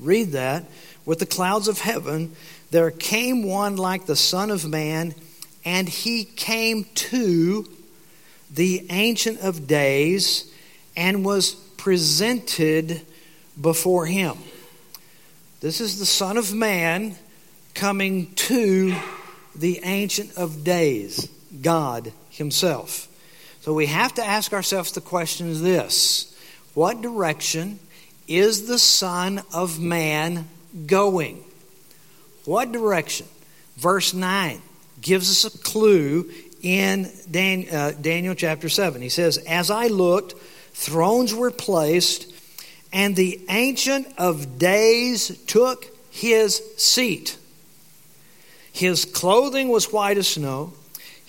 read 0.00 0.32
that, 0.32 0.64
with 1.04 1.18
the 1.20 1.26
clouds 1.26 1.68
of 1.68 1.78
heaven, 1.78 2.34
there 2.70 2.90
came 2.90 3.44
one 3.44 3.76
like 3.76 4.06
the 4.06 4.16
Son 4.16 4.50
of 4.50 4.68
Man, 4.68 5.14
and 5.64 5.88
he 5.88 6.24
came 6.24 6.84
to 6.94 7.68
the 8.52 8.86
Ancient 8.90 9.40
of 9.40 9.66
Days 9.66 10.52
and 10.96 11.24
was 11.24 11.54
presented 11.76 13.02
before 13.60 14.06
him. 14.06 14.36
This 15.60 15.80
is 15.80 15.98
the 15.98 16.06
Son 16.06 16.36
of 16.36 16.54
Man 16.54 17.16
coming 17.74 18.32
to 18.34 18.94
the 19.54 19.80
Ancient 19.82 20.36
of 20.36 20.64
Days, 20.64 21.28
God 21.62 22.12
Himself. 22.30 23.08
So 23.60 23.72
we 23.72 23.86
have 23.86 24.14
to 24.14 24.24
ask 24.24 24.52
ourselves 24.52 24.92
the 24.92 25.00
question 25.00 25.48
is 25.48 25.62
this 25.62 26.36
What 26.74 27.02
direction 27.02 27.78
is 28.28 28.66
the 28.68 28.78
Son 28.78 29.42
of 29.52 29.80
Man 29.80 30.48
going? 30.86 31.42
What 32.44 32.70
direction? 32.70 33.26
Verse 33.76 34.14
9 34.14 34.62
gives 35.00 35.30
us 35.30 35.54
a 35.54 35.58
clue 35.58 36.30
in 36.62 37.06
uh, 37.06 37.92
Daniel 38.00 38.34
chapter 38.34 38.68
7. 38.68 39.02
He 39.02 39.08
says, 39.08 39.38
As 39.38 39.70
I 39.70 39.88
looked, 39.88 40.34
thrones 40.76 41.34
were 41.34 41.50
placed, 41.50 42.30
and 42.92 43.16
the 43.16 43.40
Ancient 43.48 44.06
of 44.18 44.58
Days 44.58 45.36
took 45.46 45.86
his 46.10 46.62
seat. 46.76 47.38
His 48.72 49.06
clothing 49.06 49.68
was 49.68 49.90
white 49.90 50.18
as 50.18 50.28
snow, 50.28 50.74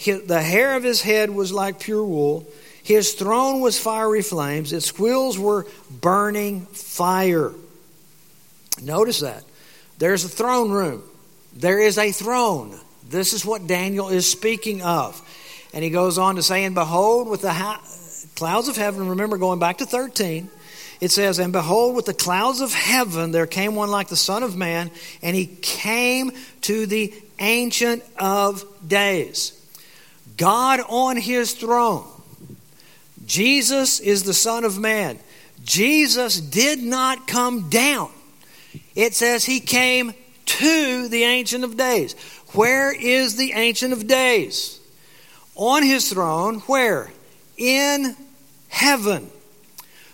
the 0.05 0.41
hair 0.41 0.75
of 0.75 0.83
his 0.83 1.01
head 1.01 1.29
was 1.29 1.51
like 1.53 1.79
pure 1.79 2.03
wool. 2.03 2.45
His 2.83 3.13
throne 3.13 3.61
was 3.61 3.79
fiery 3.79 4.21
flames, 4.21 4.73
its 4.73 4.99
wheels 4.99 5.39
were 5.39 5.65
burning 5.89 6.65
fire. 6.67 7.53
Notice 8.81 9.21
that. 9.21 9.43
There's 9.97 10.25
a 10.25 10.29
throne 10.29 10.71
room. 10.71 11.03
There 11.55 11.79
is 11.79 11.97
a 11.97 12.11
throne. 12.11 12.77
This 13.09 13.33
is 13.33 13.45
what 13.45 13.65
Daniel 13.65 14.09
is 14.09 14.29
speaking 14.29 14.81
of. 14.83 15.19
And 15.73 15.83
he 15.83 15.89
goes 15.89 16.17
on 16.17 16.35
to 16.35 16.43
say, 16.43 16.65
And 16.65 16.75
behold, 16.75 17.27
with 17.27 17.41
the 17.41 17.53
clouds 18.37 18.67
of 18.67 18.77
heaven, 18.77 19.09
remember 19.09 19.37
going 19.37 19.59
back 19.59 19.79
to 19.79 19.85
13, 19.85 20.47
it 21.01 21.09
says, 21.09 21.39
And 21.39 21.51
behold, 21.51 21.95
with 21.95 22.05
the 22.05 22.13
clouds 22.13 22.61
of 22.61 22.71
heaven 22.71 23.31
there 23.31 23.47
came 23.47 23.73
one 23.73 23.89
like 23.89 24.09
the 24.09 24.15
Son 24.15 24.43
of 24.43 24.55
Man, 24.55 24.91
and 25.23 25.35
he 25.35 25.47
came 25.47 26.31
to 26.61 26.85
the 26.85 27.13
Ancient 27.39 28.03
of 28.17 28.63
Days. 28.87 29.53
God 30.37 30.81
on 30.87 31.17
his 31.17 31.53
throne. 31.53 32.05
Jesus 33.25 33.99
is 33.99 34.23
the 34.23 34.35
Son 34.35 34.63
of 34.63 34.77
Man. 34.77 35.17
Jesus 35.63 36.39
did 36.39 36.79
not 36.79 37.27
come 37.27 37.69
down. 37.69 38.11
It 38.95 39.15
says 39.15 39.45
he 39.45 39.59
came 39.59 40.13
to 40.45 41.07
the 41.07 41.23
Ancient 41.23 41.63
of 41.63 41.75
Days. 41.75 42.13
Where 42.53 42.95
is 42.95 43.35
the 43.35 43.53
Ancient 43.53 43.93
of 43.93 44.05
Days? 44.05 44.79
On 45.55 45.81
his 45.81 46.11
throne, 46.11 46.59
where? 46.61 47.11
In 47.57 48.15
heaven. 48.67 49.29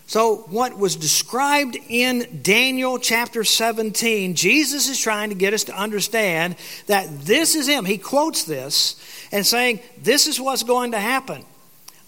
So, 0.06 0.46
what 0.50 0.78
was 0.78 0.96
described 0.96 1.78
in 1.88 2.42
Daniel 2.44 3.00
chapter 3.00 3.44
17, 3.44 4.36
Jesus 4.36 4.90
is 4.90 5.00
trying 5.00 5.30
to 5.30 5.36
get 5.36 5.54
us 5.54 5.64
to 5.66 5.76
understand 5.76 6.58
that 6.88 7.22
this 7.22 7.56
is 7.56 7.68
Him. 7.68 7.86
He 7.86 7.98
quotes 7.98 8.44
this 8.44 9.00
and 9.32 9.46
saying, 9.46 9.80
This 9.98 10.28
is 10.28 10.40
what's 10.42 10.64
going 10.64 10.92
to 10.92 11.00
happen. 11.00 11.44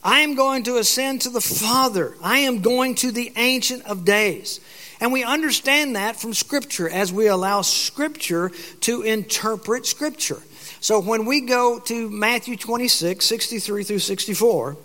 I 0.04 0.20
am 0.20 0.36
going 0.36 0.64
to 0.64 0.78
ascend 0.78 1.22
to 1.22 1.30
the 1.30 1.42
Father, 1.42 2.16
I 2.22 2.40
am 2.40 2.62
going 2.62 2.96
to 2.96 3.12
the 3.12 3.32
Ancient 3.38 3.86
of 3.86 4.06
Days. 4.06 4.60
And 5.00 5.12
we 5.12 5.24
understand 5.24 5.96
that 5.96 6.16
from 6.16 6.34
Scripture 6.34 6.90
as 6.90 7.12
we 7.12 7.28
allow 7.28 7.62
Scripture 7.62 8.52
to 8.82 9.02
interpret 9.02 9.86
Scripture. 9.86 10.42
So, 10.82 11.00
when 11.00 11.26
we 11.26 11.42
go 11.42 11.80
to 11.80 12.10
Matthew 12.10 12.58
26, 12.58 13.26
63 13.26 13.84
through 13.84 14.00
64, 14.00 14.78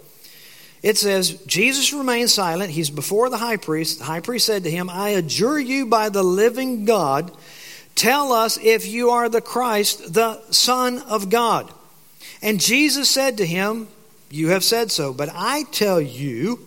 it 0.83 0.97
says, 0.97 1.33
Jesus 1.45 1.93
remained 1.93 2.31
silent. 2.31 2.71
He's 2.71 2.91
before 2.91 3.29
the 3.29 3.37
high 3.37 3.59
priest. 3.59 3.99
The 3.99 4.05
high 4.05 4.21
priest 4.21 4.47
said 4.47 4.65
to 4.65 4.71
him, 4.71 4.89
I 4.89 5.11
adjure 5.11 5.59
you 5.59 5.87
by 5.87 6.09
the 6.09 6.23
living 6.23 6.87
God, 6.87 7.31
tell 7.95 8.33
us 8.33 8.59
if 8.63 8.87
you 8.87 9.11
are 9.11 9.29
the 9.29 9.43
Christ, 9.43 10.15
the 10.15 10.41
Son 10.51 10.99
of 11.01 11.29
God. 11.29 11.71
And 12.41 12.59
Jesus 12.59 13.11
said 13.11 13.39
to 13.39 13.47
him, 13.47 13.89
You 14.31 14.49
have 14.49 14.65
said 14.65 14.91
so, 14.91 15.13
but 15.13 15.29
I 15.35 15.65
tell 15.65 16.01
you, 16.01 16.67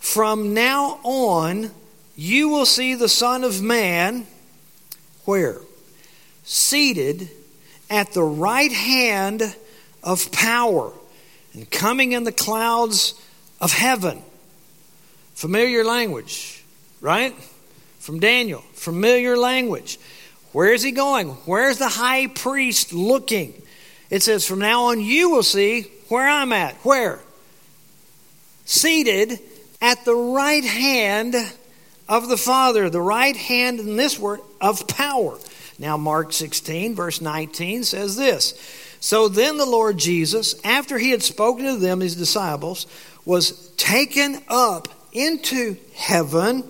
from 0.00 0.52
now 0.52 0.98
on, 1.04 1.70
you 2.16 2.48
will 2.48 2.66
see 2.66 2.94
the 2.94 3.08
Son 3.08 3.44
of 3.44 3.62
Man, 3.62 4.26
where? 5.24 5.60
Seated 6.42 7.30
at 7.88 8.12
the 8.12 8.22
right 8.22 8.72
hand 8.72 9.54
of 10.02 10.30
power 10.32 10.92
and 11.52 11.70
coming 11.70 12.12
in 12.12 12.24
the 12.24 12.32
clouds 12.32 13.14
of 13.60 13.72
heaven. 13.72 14.22
Familiar 15.34 15.84
language, 15.84 16.62
right? 17.00 17.34
From 17.98 18.20
Daniel, 18.20 18.60
familiar 18.74 19.36
language. 19.36 19.98
Where 20.52 20.72
is 20.72 20.82
he 20.82 20.92
going? 20.92 21.28
Where's 21.46 21.78
the 21.78 21.88
high 21.88 22.28
priest 22.28 22.92
looking? 22.92 23.60
It 24.10 24.22
says, 24.22 24.46
From 24.46 24.60
now 24.60 24.84
on, 24.84 25.00
you 25.00 25.30
will 25.30 25.42
see 25.42 25.90
where 26.08 26.28
I'm 26.28 26.52
at. 26.52 26.76
Where? 26.84 27.20
Seated 28.64 29.40
at 29.80 30.04
the 30.04 30.14
right 30.14 30.64
hand 30.64 31.34
of 32.08 32.28
the 32.28 32.36
Father. 32.36 32.88
The 32.88 33.00
right 33.00 33.36
hand 33.36 33.80
in 33.80 33.96
this 33.96 34.18
word 34.18 34.40
of 34.60 34.86
power. 34.86 35.38
Now, 35.78 35.96
Mark 35.96 36.32
16, 36.32 36.94
verse 36.94 37.20
19 37.20 37.84
says 37.84 38.16
this 38.16 38.54
So 39.00 39.28
then 39.28 39.56
the 39.56 39.66
Lord 39.66 39.98
Jesus, 39.98 40.54
after 40.64 40.98
he 40.98 41.10
had 41.10 41.22
spoken 41.22 41.64
to 41.64 41.76
them, 41.76 42.00
his 42.00 42.14
disciples, 42.14 42.86
was 43.24 43.70
taken 43.76 44.42
up 44.48 44.88
into 45.12 45.76
heaven 45.94 46.64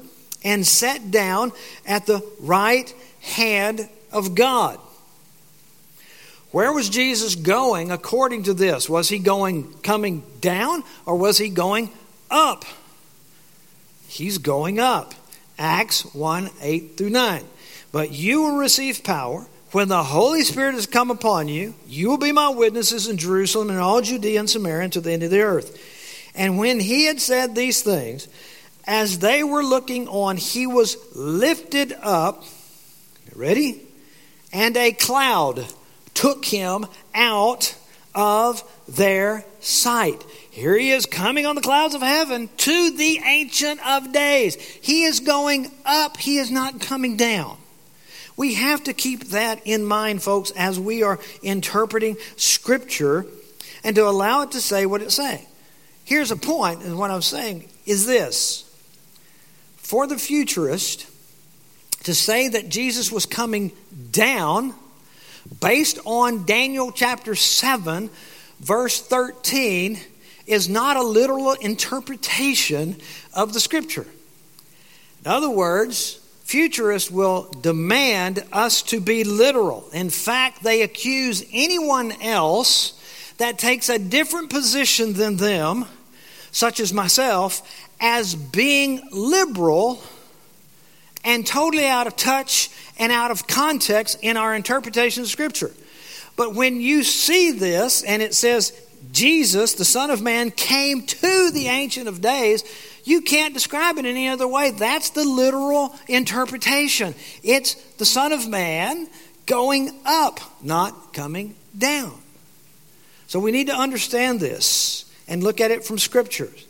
and 0.44 0.66
set 0.66 1.10
down 1.10 1.52
at 1.86 2.06
the 2.06 2.24
right 2.40 2.94
hand 3.20 3.88
of 4.12 4.34
God. 4.34 4.78
Where 6.50 6.72
was 6.72 6.88
Jesus 6.88 7.34
going 7.34 7.90
according 7.90 8.44
to 8.44 8.54
this? 8.54 8.88
Was 8.88 9.08
he 9.08 9.18
going 9.18 9.72
coming 9.82 10.22
down 10.40 10.84
or 11.04 11.16
was 11.16 11.38
he 11.38 11.48
going 11.48 11.90
up? 12.30 12.64
He's 14.06 14.38
going 14.38 14.78
up. 14.78 15.14
Acts 15.58 16.14
1 16.14 16.50
8 16.60 16.96
through 16.96 17.10
9. 17.10 17.44
But 17.90 18.12
you 18.12 18.42
will 18.42 18.56
receive 18.56 19.02
power 19.02 19.46
when 19.72 19.88
the 19.88 20.04
Holy 20.04 20.42
Spirit 20.42 20.74
has 20.74 20.86
come 20.86 21.10
upon 21.10 21.48
you. 21.48 21.74
You 21.88 22.10
will 22.10 22.18
be 22.18 22.30
my 22.30 22.50
witnesses 22.50 23.08
in 23.08 23.16
Jerusalem 23.16 23.70
and 23.70 23.80
all 23.80 24.00
Judea 24.00 24.38
and 24.38 24.48
Samaria 24.48 24.84
and 24.84 24.92
to 24.92 25.00
the 25.00 25.12
end 25.12 25.24
of 25.24 25.32
the 25.32 25.40
earth. 25.40 25.76
And 26.34 26.58
when 26.58 26.80
he 26.80 27.06
had 27.06 27.20
said 27.20 27.54
these 27.54 27.82
things, 27.82 28.28
as 28.86 29.20
they 29.20 29.42
were 29.42 29.62
looking 29.62 30.08
on, 30.08 30.36
he 30.36 30.66
was 30.66 30.96
lifted 31.14 31.92
up. 32.02 32.44
Ready? 33.34 33.84
and 34.54 34.76
a 34.76 34.92
cloud 34.92 35.66
took 36.14 36.44
him 36.44 36.86
out 37.12 37.74
of 38.14 38.62
their 38.86 39.44
sight. 39.58 40.22
Here 40.50 40.78
he 40.78 40.92
is 40.92 41.04
coming 41.04 41.44
on 41.44 41.56
the 41.56 41.60
clouds 41.60 41.96
of 41.96 42.00
heaven 42.00 42.48
to 42.58 42.90
the 42.92 43.20
Ancient 43.26 43.84
of 43.84 44.12
Days. 44.12 44.54
He 44.54 45.02
is 45.02 45.20
going 45.20 45.72
up, 45.84 46.16
he 46.16 46.38
is 46.38 46.50
not 46.50 46.80
coming 46.80 47.16
down. 47.16 47.58
We 48.36 48.54
have 48.54 48.84
to 48.84 48.92
keep 48.92 49.28
that 49.30 49.60
in 49.64 49.84
mind, 49.84 50.22
folks, 50.22 50.52
as 50.52 50.78
we 50.78 51.02
are 51.02 51.20
interpreting 51.42 52.16
Scripture 52.36 53.26
and 53.82 53.96
to 53.96 54.08
allow 54.08 54.42
it 54.42 54.52
to 54.52 54.60
say 54.60 54.86
what 54.86 55.02
it's 55.02 55.14
saying. 55.14 55.46
Here's 56.04 56.30
a 56.30 56.36
point, 56.36 56.82
and 56.82 56.98
what 56.98 57.10
I'm 57.10 57.22
saying 57.22 57.68
is 57.86 58.06
this. 58.06 58.62
For 59.76 60.06
the 60.06 60.18
futurist, 60.18 61.06
to 62.04 62.14
say 62.14 62.48
that 62.48 62.68
Jesus 62.68 63.10
was 63.10 63.26
coming 63.26 63.72
down 64.10 64.74
based 65.60 65.98
on 66.04 66.44
Daniel 66.44 66.92
chapter 66.92 67.34
7, 67.34 68.10
verse 68.60 69.00
13, 69.00 69.98
is 70.46 70.68
not 70.68 70.96
a 70.96 71.02
literal 71.02 71.52
interpretation 71.52 72.96
of 73.32 73.52
the 73.52 73.60
scripture. 73.60 74.06
In 75.24 75.30
other 75.30 75.50
words, 75.50 76.20
futurists 76.44 77.10
will 77.10 77.50
demand 77.62 78.44
us 78.52 78.82
to 78.82 79.00
be 79.00 79.24
literal. 79.24 79.88
In 79.92 80.10
fact, 80.10 80.62
they 80.62 80.82
accuse 80.82 81.42
anyone 81.52 82.12
else 82.20 83.00
that 83.38 83.58
takes 83.58 83.88
a 83.88 83.98
different 83.98 84.50
position 84.50 85.14
than 85.14 85.36
them, 85.36 85.86
such 86.54 86.78
as 86.78 86.92
myself, 86.92 87.68
as 88.00 88.36
being 88.36 89.02
liberal 89.10 90.00
and 91.24 91.44
totally 91.44 91.86
out 91.86 92.06
of 92.06 92.14
touch 92.16 92.70
and 92.96 93.10
out 93.10 93.32
of 93.32 93.46
context 93.48 94.18
in 94.22 94.36
our 94.36 94.54
interpretation 94.54 95.24
of 95.24 95.28
Scripture. 95.28 95.72
But 96.36 96.54
when 96.54 96.80
you 96.80 97.02
see 97.02 97.50
this 97.50 98.04
and 98.04 98.22
it 98.22 98.34
says, 98.34 98.72
Jesus, 99.12 99.74
the 99.74 99.84
Son 99.84 100.10
of 100.10 100.22
Man, 100.22 100.52
came 100.52 101.04
to 101.04 101.50
the 101.50 101.66
Ancient 101.66 102.06
of 102.06 102.20
Days, 102.20 102.62
you 103.02 103.20
can't 103.20 103.52
describe 103.52 103.98
it 103.98 104.04
any 104.04 104.28
other 104.28 104.46
way. 104.46 104.70
That's 104.70 105.10
the 105.10 105.24
literal 105.24 105.94
interpretation. 106.06 107.16
It's 107.42 107.74
the 107.94 108.06
Son 108.06 108.30
of 108.30 108.46
Man 108.46 109.08
going 109.46 109.90
up, 110.06 110.38
not 110.62 111.12
coming 111.12 111.56
down. 111.76 112.16
So 113.26 113.40
we 113.40 113.50
need 113.50 113.66
to 113.66 113.74
understand 113.74 114.38
this 114.38 115.03
and 115.28 115.42
look 115.42 115.60
at 115.60 115.70
it 115.70 115.84
from 115.84 115.98
Scriptures. 115.98 116.66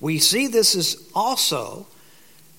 We 0.00 0.18
see 0.18 0.46
this 0.46 0.74
is 0.74 1.08
also 1.14 1.86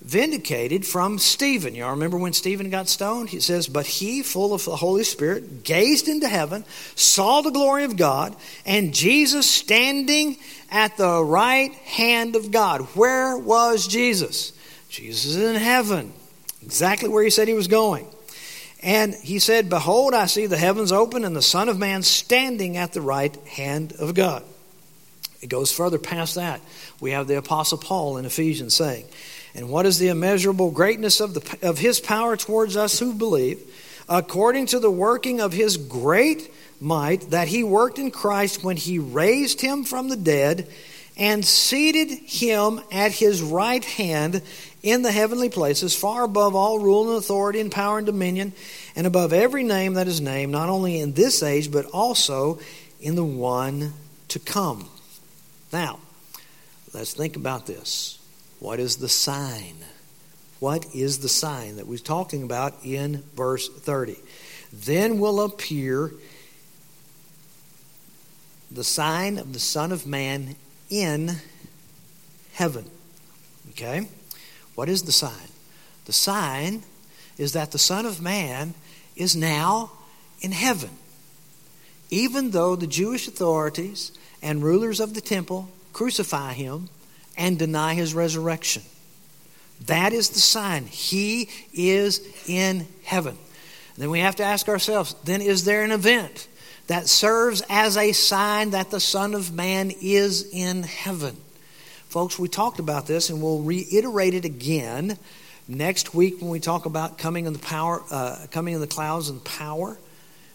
vindicated 0.02 0.86
from 0.86 1.20
Stephen. 1.20 1.76
Y'all 1.76 1.92
remember 1.92 2.18
when 2.18 2.34
Stephen 2.34 2.70
got 2.70 2.90
stoned? 2.90 3.30
He 3.30 3.40
says, 3.40 3.68
But 3.68 3.86
he, 3.86 4.24
full 4.24 4.54
of 4.54 4.66
the 4.66 4.76
Holy 4.76 5.04
Spirit, 5.04 5.64
gazed 5.64 6.08
into 6.08 6.28
heaven, 6.28 6.66
saw 6.96 7.42
the 7.42 7.52
glory 7.52 7.84
of 7.84 7.98
God, 7.98 8.36
and 8.66 8.94
Jesus 8.94 9.50
standing 9.50 10.38
at 10.72 10.98
the 10.98 11.24
right 11.24 11.74
hand 11.74 12.36
of 12.36 12.52
God. 12.52 12.82
Where 12.96 13.38
was 13.38 13.88
Jesus? 13.88 14.54
Jesus 14.90 15.36
is 15.36 15.38
in 15.38 15.56
heaven, 15.56 16.14
exactly 16.64 17.10
where 17.10 17.24
he 17.24 17.30
said 17.30 17.48
he 17.48 17.54
was 17.54 17.68
going. 17.68 18.08
And 18.84 19.14
he 19.14 19.38
said, 19.38 19.70
Behold, 19.70 20.16
I 20.16 20.26
see 20.26 20.48
the 20.48 20.58
heavens 20.58 20.92
open 20.92 21.24
and 21.24 21.36
the 21.36 21.42
Son 21.42 21.70
of 21.70 21.78
Man 21.78 22.02
standing 22.02 22.78
at 22.78 22.94
the 22.94 23.02
right 23.02 23.36
hand 23.48 23.94
of 23.94 24.16
God. 24.16 24.44
It 25.42 25.50
goes 25.50 25.72
further 25.72 25.98
past 25.98 26.36
that. 26.36 26.62
We 27.00 27.12
have 27.12 27.28
the 27.28 27.38
Apostle 27.38 27.78
Paul 27.78 28.18
in 28.18 28.26
Ephesians 28.26 28.76
saying, 28.76 29.06
and 29.56 29.70
what 29.70 29.86
is 29.86 29.98
the 29.98 30.10
immeasurable 30.10 30.72
greatness 30.72 31.20
of, 31.20 31.34
the, 31.34 31.68
of 31.68 31.78
his 31.78 32.00
power 32.00 32.38
towards 32.38 32.78
us 32.78 33.00
who 33.00 33.14
believe, 33.14 33.60
according 34.08 34.68
to 34.68 34.80
the 34.80 34.92
working 34.92 35.42
of 35.42 35.52
his 35.52 35.78
great 35.78 36.54
might 36.80 37.32
that 37.32 37.48
he 37.48 37.64
worked 37.64 38.00
in 38.00 38.12
Christ 38.12 38.64
when 38.64 38.78
he 38.78 39.00
raised 39.00 39.62
him 39.62 39.84
from 39.84 40.10
the 40.10 40.16
dead 40.16 40.68
and 41.18 41.46
seated 41.46 42.10
him 42.10 42.82
at 42.92 43.12
his 43.12 43.42
right 43.42 43.84
hand 43.84 44.42
in 44.82 45.02
the 45.02 45.12
heavenly 45.12 45.50
places, 45.50 45.96
far 45.96 46.24
above 46.24 46.56
all 46.56 46.80
rule 46.80 47.10
and 47.10 47.18
authority 47.18 47.60
and 47.60 47.72
power 47.72 47.98
and 47.98 48.08
dominion, 48.08 48.54
and 48.96 49.06
above 49.06 49.32
every 49.32 49.64
name 49.64 49.94
that 49.94 50.08
is 50.08 50.22
named, 50.22 50.52
not 50.52 50.70
only 50.70 51.00
in 51.00 51.14
this 51.14 51.44
age, 51.44 51.72
but 51.72 51.86
also 51.88 52.60
in 53.00 53.16
the 53.16 53.24
one 53.24 53.94
to 54.30 54.40
come. 54.40 54.90
Now, 55.72 56.00
let's 56.94 57.14
think 57.14 57.36
about 57.36 57.66
this. 57.66 58.20
What 58.60 58.80
is 58.80 58.98
the 58.98 59.10
sign? 59.10 59.76
What 60.60 60.86
is 60.94 61.20
the 61.20 61.30
sign 61.30 61.78
that 61.78 61.88
we're 61.88 61.98
talking 61.98 62.44
about 62.44 62.76
in 62.84 63.24
verse 63.36 63.68
30? 63.68 64.18
Then 64.72 65.20
will 65.20 65.42
appear 65.42 66.12
the 68.70 68.84
sign 68.84 69.38
of 69.38 69.54
the 69.54 69.60
Son 69.60 69.92
of 69.92 70.06
Man 70.06 70.56
in 70.90 71.38
heaven. 72.54 72.86
Okay? 73.72 74.08
What 74.76 74.90
is 74.90 75.04
the 75.04 75.12
sign? 75.12 75.50
The 76.06 76.14
sign 76.14 76.84
is 77.38 77.54
that 77.54 77.72
the 77.72 77.80
Son 77.80 78.06
of 78.06 78.22
Man 78.22 78.74
is 79.16 79.36
now 79.36 79.92
in 80.42 80.52
heaven. 80.52 80.92
Even 82.10 82.52
though 82.52 82.76
the 82.76 82.88
Jewish 82.88 83.28
authorities 83.28 84.12
and 84.42 84.64
rulers 84.64 85.00
of 85.00 85.14
the 85.14 85.22
temple 85.22 85.70
crucify 85.94 86.54
him 86.54 86.90
and 87.38 87.58
deny 87.58 87.94
his 87.94 88.14
resurrection. 88.14 88.84
That 89.88 90.14
is 90.14 90.30
the 90.30 90.40
sign. 90.40 90.86
He 90.86 91.50
is 91.74 92.22
in 92.48 92.88
heaven. 93.04 93.38
Then 93.98 94.10
we 94.10 94.20
have 94.20 94.36
to 94.38 94.44
ask 94.44 94.70
ourselves 94.70 95.16
then, 95.24 95.42
is 95.42 95.66
there 95.66 95.84
an 95.84 95.92
event 95.92 96.48
that 96.88 97.08
serves 97.08 97.64
as 97.70 97.98
a 97.98 98.12
sign 98.12 98.72
that 98.72 98.92
the 98.92 99.00
Son 99.00 99.34
of 99.34 99.54
Man 99.54 99.92
is 100.02 100.50
in 100.52 100.84
heaven? 100.84 101.36
Folks, 102.10 102.38
we 102.38 102.48
talked 102.48 102.80
about 102.80 103.08
this 103.08 103.30
and 103.30 103.42
we'll 103.42 103.62
reiterate 103.62 104.34
it 104.34 104.46
again 104.46 105.18
next 105.68 106.14
week 106.14 106.42
when 106.42 106.50
we 106.50 106.60
talk 106.60 106.86
about 106.86 107.18
coming 107.18 107.46
in 107.46 107.54
the 107.54 107.60
power, 107.60 108.04
uh, 108.12 108.46
coming 108.52 108.74
in 108.74 108.82
the 108.82 108.88
clouds 108.88 109.30
and 109.30 109.44
power 109.44 109.98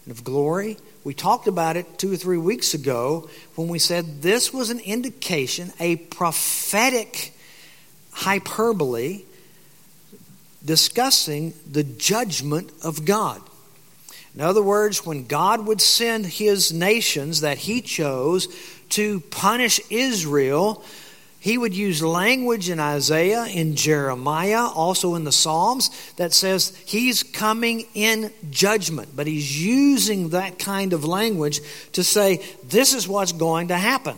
and 0.05 0.11
of 0.11 0.23
glory. 0.23 0.77
We 1.07 1.13
talked 1.13 1.47
about 1.47 1.77
it 1.77 1.97
two 1.97 2.11
or 2.11 2.17
three 2.17 2.37
weeks 2.37 2.73
ago 2.73 3.29
when 3.55 3.69
we 3.69 3.79
said 3.79 4.21
this 4.21 4.51
was 4.51 4.71
an 4.71 4.81
indication, 4.81 5.71
a 5.79 5.95
prophetic 5.95 7.33
hyperbole 8.11 9.23
discussing 10.65 11.53
the 11.65 11.85
judgment 11.85 12.73
of 12.83 13.05
God. 13.05 13.41
In 14.35 14.41
other 14.41 14.61
words, 14.61 15.05
when 15.05 15.27
God 15.27 15.65
would 15.65 15.79
send 15.79 16.25
his 16.25 16.73
nations 16.73 17.39
that 17.39 17.59
he 17.59 17.79
chose 17.79 18.49
to 18.89 19.21
punish 19.31 19.79
Israel 19.89 20.83
he 21.47 21.57
would 21.57 21.73
use 21.73 22.03
language 22.03 22.69
in 22.69 22.77
Isaiah, 22.77 23.45
in 23.45 23.77
Jeremiah, 23.77 24.65
also 24.65 25.15
in 25.15 25.23
the 25.23 25.31
Psalms 25.31 25.89
that 26.17 26.33
says 26.33 26.75
he's 26.85 27.23
coming 27.23 27.85
in 27.93 28.33
judgment. 28.49 29.15
But 29.15 29.27
he's 29.27 29.65
using 29.65 30.31
that 30.31 30.59
kind 30.59 30.91
of 30.91 31.05
language 31.05 31.61
to 31.93 32.03
say 32.03 32.43
this 32.65 32.93
is 32.93 33.07
what's 33.07 33.31
going 33.31 33.69
to 33.69 33.77
happen. 33.77 34.17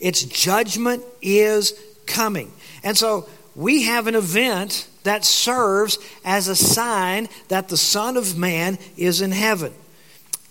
Its 0.00 0.22
judgment 0.22 1.02
is 1.22 1.72
coming. 2.04 2.52
And 2.84 2.94
so 2.94 3.26
we 3.56 3.84
have 3.84 4.06
an 4.06 4.14
event 4.14 4.86
that 5.04 5.24
serves 5.24 5.98
as 6.26 6.48
a 6.48 6.56
sign 6.56 7.30
that 7.48 7.68
the 7.68 7.78
Son 7.78 8.18
of 8.18 8.36
Man 8.36 8.76
is 8.98 9.22
in 9.22 9.30
heaven. 9.30 9.72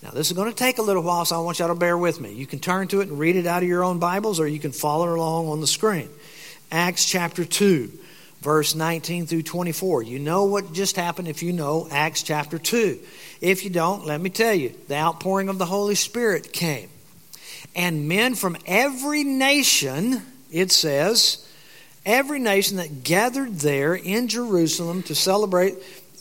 Now, 0.01 0.11
this 0.11 0.27
is 0.27 0.33
going 0.33 0.49
to 0.49 0.55
take 0.55 0.77
a 0.77 0.81
little 0.81 1.03
while, 1.03 1.25
so 1.25 1.35
I 1.35 1.39
want 1.39 1.59
y'all 1.59 1.67
to 1.67 1.75
bear 1.75 1.97
with 1.97 2.21
me. 2.21 2.33
You 2.33 2.47
can 2.47 2.59
turn 2.59 2.87
to 2.89 3.01
it 3.01 3.09
and 3.09 3.19
read 3.19 3.35
it 3.35 3.45
out 3.45 3.63
of 3.63 3.69
your 3.69 3.83
own 3.83 3.99
Bibles, 3.99 4.39
or 4.39 4.47
you 4.47 4.59
can 4.59 4.71
follow 4.71 5.13
along 5.13 5.49
on 5.49 5.59
the 5.59 5.67
screen. 5.67 6.09
Acts 6.71 7.05
chapter 7.05 7.43
2, 7.43 7.91
verse 8.39 8.75
19 8.75 9.25
through 9.25 9.43
24. 9.43 10.03
You 10.03 10.19
know 10.19 10.45
what 10.45 10.71
just 10.71 10.95
happened 10.95 11.27
if 11.27 11.43
you 11.43 11.51
know 11.51 11.87
Acts 11.91 12.23
chapter 12.23 12.57
2. 12.57 12.97
If 13.41 13.65
you 13.65 13.69
don't, 13.69 14.05
let 14.05 14.21
me 14.21 14.29
tell 14.29 14.53
you 14.53 14.73
the 14.87 14.95
outpouring 14.95 15.49
of 15.49 15.57
the 15.57 15.65
Holy 15.65 15.95
Spirit 15.95 16.53
came. 16.53 16.89
And 17.75 18.07
men 18.07 18.35
from 18.35 18.55
every 18.65 19.25
nation, 19.25 20.21
it 20.49 20.71
says, 20.71 21.45
every 22.05 22.39
nation 22.39 22.77
that 22.77 23.03
gathered 23.03 23.55
there 23.55 23.95
in 23.95 24.29
Jerusalem 24.29 25.03
to 25.03 25.15
celebrate 25.15 25.75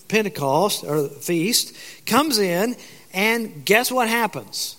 Pentecost 0.08 0.82
or 0.82 1.02
the 1.02 1.08
feast 1.10 1.76
comes 2.06 2.38
in 2.38 2.74
and 3.12 3.64
guess 3.64 3.90
what 3.90 4.08
happens? 4.08 4.76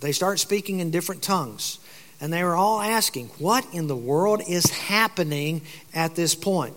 They 0.00 0.12
start 0.12 0.38
speaking 0.38 0.80
in 0.80 0.90
different 0.90 1.22
tongues. 1.22 1.78
And 2.20 2.32
they 2.32 2.44
were 2.44 2.56
all 2.56 2.80
asking, 2.80 3.28
What 3.38 3.66
in 3.72 3.86
the 3.86 3.96
world 3.96 4.42
is 4.46 4.66
happening 4.66 5.62
at 5.94 6.14
this 6.14 6.34
point? 6.34 6.74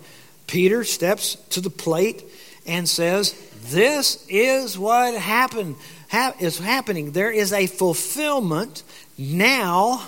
Peter 0.47 0.83
steps 0.83 1.35
to 1.49 1.61
the 1.61 1.69
plate 1.69 2.23
and 2.65 2.87
says, 2.87 3.33
This 3.65 4.25
is 4.29 4.77
what 4.77 5.15
happened, 5.15 5.75
ha- 6.09 6.35
is 6.39 6.59
happening. 6.59 7.11
There 7.11 7.31
is 7.31 7.51
a 7.51 7.67
fulfillment 7.67 8.83
now 9.17 10.07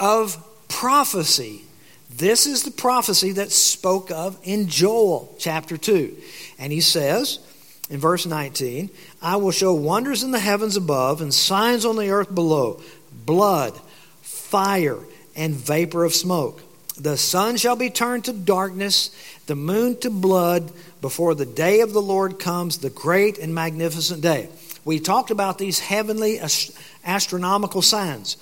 of 0.00 0.36
prophecy. 0.68 1.62
This 2.10 2.46
is 2.46 2.64
the 2.64 2.70
prophecy 2.70 3.32
that 3.32 3.52
spoke 3.52 4.10
of 4.10 4.38
in 4.42 4.68
Joel 4.68 5.34
chapter 5.38 5.76
2. 5.76 6.16
And 6.58 6.72
he 6.72 6.80
says, 6.80 7.38
in 7.88 8.00
verse 8.00 8.26
19, 8.26 8.90
I 9.22 9.36
will 9.36 9.52
show 9.52 9.72
wonders 9.72 10.24
in 10.24 10.32
the 10.32 10.40
heavens 10.40 10.76
above 10.76 11.20
and 11.20 11.32
signs 11.32 11.84
on 11.84 11.96
the 11.96 12.10
earth 12.10 12.34
below 12.34 12.80
blood, 13.24 13.80
fire, 14.20 14.98
and 15.36 15.54
vapor 15.54 16.04
of 16.04 16.12
smoke. 16.12 16.60
The 16.98 17.16
sun 17.16 17.56
shall 17.56 17.76
be 17.76 17.88
turned 17.88 18.24
to 18.24 18.32
darkness, 18.32 19.10
the 19.46 19.54
moon 19.54 19.96
to 20.00 20.10
blood, 20.10 20.72
before 21.00 21.34
the 21.34 21.46
day 21.46 21.80
of 21.80 21.92
the 21.92 22.02
Lord 22.02 22.38
comes, 22.38 22.78
the 22.78 22.90
great 22.90 23.38
and 23.38 23.54
magnificent 23.54 24.22
day. 24.22 24.48
We 24.84 24.98
talked 24.98 25.30
about 25.30 25.58
these 25.58 25.78
heavenly 25.78 26.40
astronomical 27.04 27.82
signs. 27.82 28.36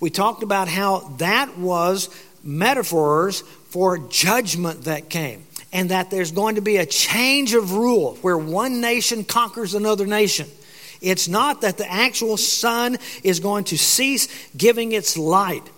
We 0.00 0.10
talked 0.10 0.42
about 0.42 0.68
how 0.68 1.14
that 1.18 1.58
was 1.58 2.10
metaphors 2.44 3.40
for 3.70 3.98
judgment 3.98 4.84
that 4.84 5.08
came 5.08 5.45
and 5.76 5.90
that 5.90 6.10
there's 6.10 6.32
going 6.32 6.54
to 6.54 6.62
be 6.62 6.78
a 6.78 6.86
change 6.86 7.52
of 7.52 7.74
rule 7.74 8.14
where 8.22 8.38
one 8.38 8.80
nation 8.80 9.24
conquers 9.24 9.74
another 9.74 10.06
nation. 10.06 10.48
It's 11.02 11.28
not 11.28 11.60
that 11.60 11.76
the 11.76 11.86
actual 11.86 12.38
sun 12.38 12.96
is 13.22 13.40
going 13.40 13.64
to 13.64 13.76
cease 13.76 14.26
giving 14.56 14.92
its 14.92 15.18
light. 15.18 15.68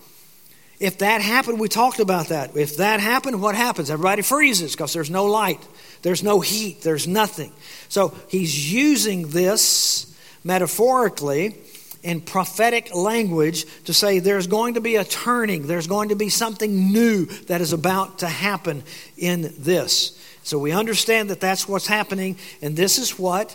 If 0.78 0.98
that 0.98 1.20
happened, 1.20 1.58
we 1.58 1.68
talked 1.68 1.98
about 1.98 2.28
that. 2.28 2.56
If 2.56 2.76
that 2.76 3.00
happened, 3.00 3.42
what 3.42 3.56
happens? 3.56 3.90
Everybody 3.90 4.22
freezes 4.22 4.70
because 4.70 4.92
there's 4.92 5.10
no 5.10 5.24
light, 5.24 5.66
there's 6.02 6.22
no 6.22 6.38
heat, 6.38 6.82
there's 6.82 7.08
nothing. 7.08 7.52
So 7.88 8.14
he's 8.28 8.72
using 8.72 9.30
this 9.30 10.16
metaphorically 10.44 11.56
in 12.02 12.20
prophetic 12.20 12.94
language 12.94 13.64
to 13.84 13.92
say 13.92 14.18
there's 14.18 14.46
going 14.46 14.74
to 14.74 14.80
be 14.80 14.96
a 14.96 15.04
turning, 15.04 15.66
there's 15.66 15.86
going 15.86 16.10
to 16.10 16.16
be 16.16 16.28
something 16.28 16.92
new 16.92 17.26
that 17.46 17.60
is 17.60 17.72
about 17.72 18.20
to 18.20 18.26
happen 18.28 18.82
in 19.16 19.52
this. 19.58 20.18
So 20.42 20.58
we 20.58 20.72
understand 20.72 21.30
that 21.30 21.40
that's 21.40 21.68
what's 21.68 21.86
happening, 21.86 22.36
and 22.62 22.76
this 22.76 22.98
is 22.98 23.18
what 23.18 23.54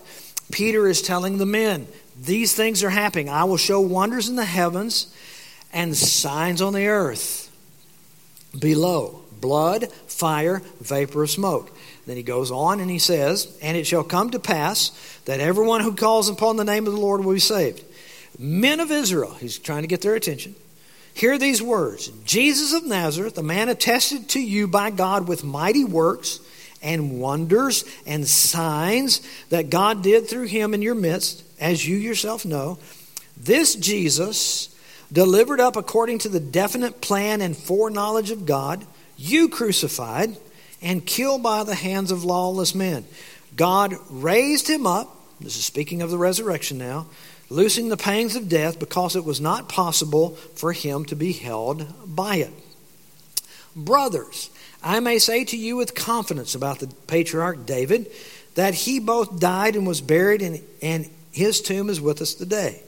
Peter 0.51 0.87
is 0.87 1.01
telling 1.01 1.37
the 1.37 1.45
men. 1.45 1.87
These 2.21 2.53
things 2.53 2.83
are 2.83 2.89
happening. 2.89 3.29
I 3.29 3.45
will 3.45 3.57
show 3.57 3.81
wonders 3.81 4.29
in 4.29 4.35
the 4.35 4.45
heavens 4.45 5.13
and 5.71 5.95
signs 5.95 6.61
on 6.61 6.73
the 6.73 6.87
earth 6.87 7.49
below 8.57 9.21
blood, 9.41 9.91
fire, 10.07 10.61
vapor 10.79 11.23
of 11.23 11.29
smoke. 11.29 11.75
Then 12.05 12.15
he 12.15 12.23
goes 12.23 12.51
on 12.51 12.79
and 12.79 12.89
he 12.89 12.99
says, 12.99 13.57
And 13.61 13.75
it 13.75 13.85
shall 13.85 14.03
come 14.03 14.29
to 14.29 14.39
pass 14.39 14.91
that 15.25 15.39
everyone 15.39 15.81
who 15.81 15.95
calls 15.95 16.29
upon 16.29 16.55
the 16.55 16.63
name 16.63 16.87
of 16.87 16.93
the 16.93 16.99
Lord 16.99 17.25
will 17.25 17.33
be 17.33 17.39
saved. 17.39 17.83
Men 18.39 18.79
of 18.79 18.91
Israel, 18.91 19.33
he's 19.35 19.59
trying 19.59 19.83
to 19.83 19.87
get 19.87 20.01
their 20.01 20.15
attention. 20.15 20.55
Hear 21.13 21.37
these 21.37 21.61
words 21.61 22.07
Jesus 22.25 22.73
of 22.73 22.85
Nazareth, 22.85 23.37
a 23.37 23.43
man 23.43 23.69
attested 23.69 24.29
to 24.29 24.41
you 24.41 24.67
by 24.67 24.89
God 24.89 25.27
with 25.27 25.43
mighty 25.43 25.85
works 25.85 26.39
and 26.81 27.19
wonders 27.19 27.85
and 28.05 28.27
signs 28.27 29.21
that 29.49 29.69
God 29.69 30.03
did 30.03 30.27
through 30.27 30.47
him 30.47 30.73
in 30.73 30.81
your 30.81 30.95
midst, 30.95 31.43
as 31.59 31.87
you 31.87 31.95
yourself 31.95 32.45
know. 32.45 32.77
This 33.37 33.75
Jesus, 33.75 34.75
delivered 35.11 35.59
up 35.59 35.75
according 35.75 36.19
to 36.19 36.29
the 36.29 36.39
definite 36.39 36.99
plan 36.99 37.41
and 37.41 37.55
foreknowledge 37.55 38.31
of 38.31 38.45
God, 38.45 38.85
you 39.15 39.47
crucified 39.47 40.35
and 40.81 41.05
killed 41.05 41.43
by 41.43 41.63
the 41.63 41.75
hands 41.75 42.11
of 42.11 42.25
lawless 42.25 42.75
men. 42.75 43.05
God 43.55 43.95
raised 44.09 44.67
him 44.67 44.85
up. 44.85 45.15
This 45.39 45.55
is 45.55 45.65
speaking 45.65 46.01
of 46.01 46.09
the 46.09 46.17
resurrection 46.17 46.77
now 46.77 47.07
loosing 47.53 47.89
the 47.89 47.97
pangs 47.97 48.35
of 48.35 48.49
death 48.49 48.79
because 48.79 49.15
it 49.15 49.23
was 49.23 49.39
not 49.39 49.69
possible 49.69 50.31
for 50.55 50.73
him 50.73 51.05
to 51.05 51.15
be 51.15 51.31
held 51.31 51.85
by 52.15 52.37
it. 52.37 52.51
Brothers, 53.75 54.49
I 54.83 54.99
may 54.99 55.19
say 55.19 55.45
to 55.45 55.57
you 55.57 55.75
with 55.75 55.95
confidence 55.95 56.55
about 56.55 56.79
the 56.79 56.87
patriarch 57.07 57.65
David 57.65 58.11
that 58.55 58.73
he 58.73 58.99
both 58.99 59.39
died 59.39 59.75
and 59.75 59.87
was 59.87 60.01
buried, 60.01 60.41
and, 60.41 60.61
and 60.81 61.09
his 61.31 61.61
tomb 61.61 61.89
is 61.89 62.01
with 62.01 62.21
us 62.21 62.33
today. 62.33 62.81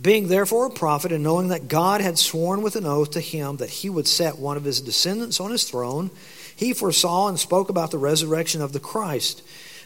Being 0.00 0.28
therefore 0.28 0.66
a 0.66 0.70
prophet, 0.70 1.12
and 1.12 1.22
knowing 1.22 1.48
that 1.48 1.68
God 1.68 2.00
had 2.00 2.18
sworn 2.18 2.62
with 2.62 2.76
an 2.76 2.86
oath 2.86 3.12
to 3.12 3.20
him 3.20 3.56
that 3.58 3.68
he 3.68 3.90
would 3.90 4.08
set 4.08 4.38
one 4.38 4.56
of 4.56 4.64
his 4.64 4.80
descendants 4.80 5.38
on 5.38 5.50
his 5.50 5.64
throne, 5.64 6.10
he 6.56 6.72
foresaw 6.72 7.28
and 7.28 7.38
spoke 7.38 7.68
about 7.68 7.90
the 7.90 7.98
resurrection 7.98 8.62
of 8.62 8.72
the 8.72 8.80
Christ 8.80 9.42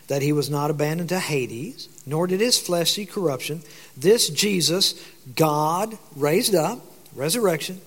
that 0.08 0.22
he 0.22 0.32
was 0.32 0.48
not 0.48 0.70
abandoned 0.70 1.08
to 1.08 1.18
Hades, 1.18 1.88
nor 2.06 2.26
did 2.26 2.40
his 2.40 2.58
flesh 2.58 2.92
see 2.92 3.06
corruption. 3.06 3.62
This 3.96 4.28
Jesus, 4.28 4.94
God 5.34 5.98
raised 6.14 6.54
up, 6.54 6.80
resurrection, 7.14 7.80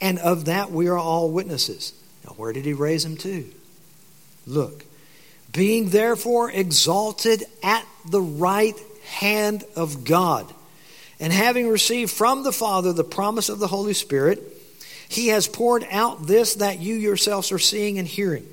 and 0.00 0.18
of 0.18 0.46
that 0.46 0.70
we 0.70 0.88
are 0.88 0.98
all 0.98 1.30
witnesses. 1.30 1.92
Now, 2.24 2.34
where 2.34 2.52
did 2.52 2.64
he 2.64 2.72
raise 2.72 3.04
him 3.04 3.16
to? 3.18 3.46
Look, 4.46 4.84
being 5.52 5.90
therefore 5.90 6.50
exalted 6.50 7.44
at 7.62 7.86
the 8.08 8.20
right 8.20 8.78
hand 9.04 9.64
of 9.74 10.04
God, 10.04 10.52
and 11.18 11.32
having 11.32 11.68
received 11.68 12.10
from 12.10 12.42
the 12.42 12.52
Father 12.52 12.92
the 12.92 13.04
promise 13.04 13.48
of 13.48 13.58
the 13.58 13.68
Holy 13.68 13.94
Spirit, 13.94 14.42
he 15.08 15.28
has 15.28 15.48
poured 15.48 15.86
out 15.90 16.26
this 16.26 16.56
that 16.56 16.80
you 16.80 16.94
yourselves 16.94 17.52
are 17.52 17.58
seeing 17.58 17.98
and 17.98 18.06
hearing. 18.06 18.46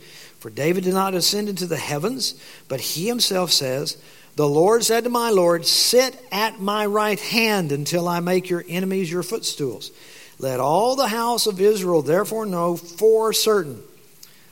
For 0.44 0.50
David 0.50 0.84
did 0.84 0.94
not 0.94 1.14
ascend 1.14 1.48
into 1.48 1.66
the 1.66 1.78
heavens, 1.78 2.36
but 2.68 2.82
he 2.82 3.08
himself 3.08 3.50
says, 3.50 3.96
The 4.36 4.46
Lord 4.46 4.84
said 4.84 5.06
to 5.06 5.10
my 5.10 5.30
Lord, 5.30 5.66
Sit 5.66 6.22
at 6.34 6.60
my 6.60 6.86
right 6.86 7.18
hand 7.18 7.72
until 7.72 8.10
I 8.10 8.20
make 8.20 8.50
your 8.50 8.66
enemies 8.68 9.10
your 9.10 9.24
footstools. 9.24 9.90
Let 10.40 10.60
all 10.60 10.98
the 10.98 11.08
house 11.08 11.48
of 11.48 11.62
Israel 11.62 12.02
therefore 12.02 12.46
know 12.46 12.76
for 12.76 13.32
certain 13.32 13.84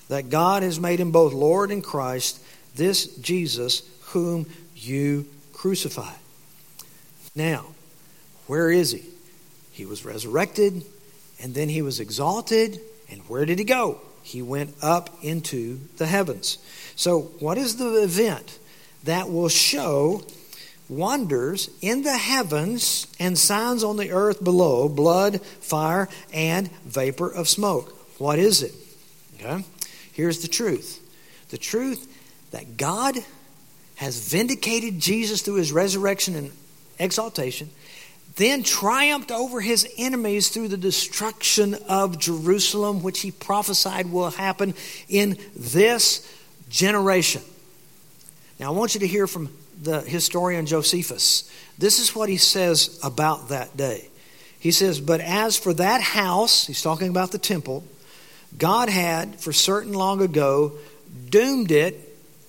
that 0.08 0.30
God 0.30 0.64
has 0.64 0.80
made 0.80 1.02
him 1.02 1.12
both 1.12 1.34
Lord 1.34 1.72
and 1.72 1.84
Christ, 1.84 2.42
this 2.74 3.08
Jesus 3.18 3.84
whom 4.14 4.46
you 4.74 5.28
crucified. 5.52 6.20
Now, 7.36 7.66
where 8.48 8.72
is 8.72 8.94
he? 8.94 9.04
He 9.74 9.86
was 9.86 10.06
resurrected, 10.06 10.86
and 11.44 11.54
then 11.54 11.68
he 11.68 11.82
was 11.82 12.00
exalted, 12.00 12.80
and 13.10 13.20
where 13.28 13.46
did 13.46 13.60
he 13.60 13.66
go? 13.66 14.00
He 14.32 14.42
went 14.42 14.76
up 14.82 15.10
into 15.22 15.82
the 15.98 16.06
heavens. 16.06 16.58
So, 16.96 17.20
what 17.40 17.58
is 17.58 17.76
the 17.76 18.02
event 18.02 18.60
that 19.04 19.30
will 19.30 19.50
show 19.50 20.24
wonders 20.88 21.70
in 21.82 22.04
the 22.04 22.18
heavens 22.18 23.08
and 23.20 23.38
signs 23.38 23.84
on 23.84 23.98
the 23.98 24.12
earth 24.12 24.42
below 24.42 24.88
blood, 24.88 25.42
fire, 25.42 26.08
and 26.34 26.72
vapor 26.86 27.30
of 27.30 27.50
smoke? 27.50 27.94
What 28.20 28.40
is 28.40 28.64
it? 28.64 28.74
Okay? 29.36 29.66
Here's 30.14 30.42
the 30.42 30.48
truth 30.48 31.00
the 31.50 31.58
truth 31.58 32.08
that 32.52 32.78
God 32.78 33.18
has 33.96 34.30
vindicated 34.30 35.02
Jesus 35.02 35.42
through 35.42 35.56
his 35.56 35.74
resurrection 35.74 36.36
and 36.38 36.52
exaltation 37.00 37.70
then 38.36 38.64
triumphed 38.64 39.32
over 39.32 39.60
his 39.60 39.88
enemies 39.98 40.50
through 40.50 40.70
the 40.70 40.78
destruction 40.78 41.76
of 41.88 42.20
Jerusalem, 42.20 43.04
which 43.04 43.22
he 43.22 43.32
prophesied 43.32 44.12
will 44.12 44.30
happen 44.30 44.74
in 45.10 45.38
this 45.56 46.28
generation. 46.70 47.42
Now, 48.60 48.68
I 48.68 48.76
want 48.76 48.94
you 48.94 49.02
to 49.02 49.08
hear 49.08 49.28
from 49.28 49.50
the 49.82 50.02
historian 50.02 50.66
Josephus. 50.66 51.52
This 51.78 52.00
is 52.00 52.16
what 52.16 52.30
he 52.30 52.38
says 52.38 53.00
about 53.04 53.50
that 53.50 53.76
day. 53.76 54.08
He 54.60 54.72
says, 54.72 55.02
But 55.02 55.20
as 55.20 55.58
for 55.58 55.74
that 55.74 56.02
house, 56.02 56.68
he's 56.68 56.82
talking 56.82 57.10
about 57.10 57.32
the 57.32 57.40
temple, 57.40 57.84
God 58.58 58.90
had, 58.90 59.40
for 59.40 59.52
certain 59.52 59.94
long 59.94 60.22
ago, 60.22 60.74
doomed 61.30 61.72
it, 61.72 61.96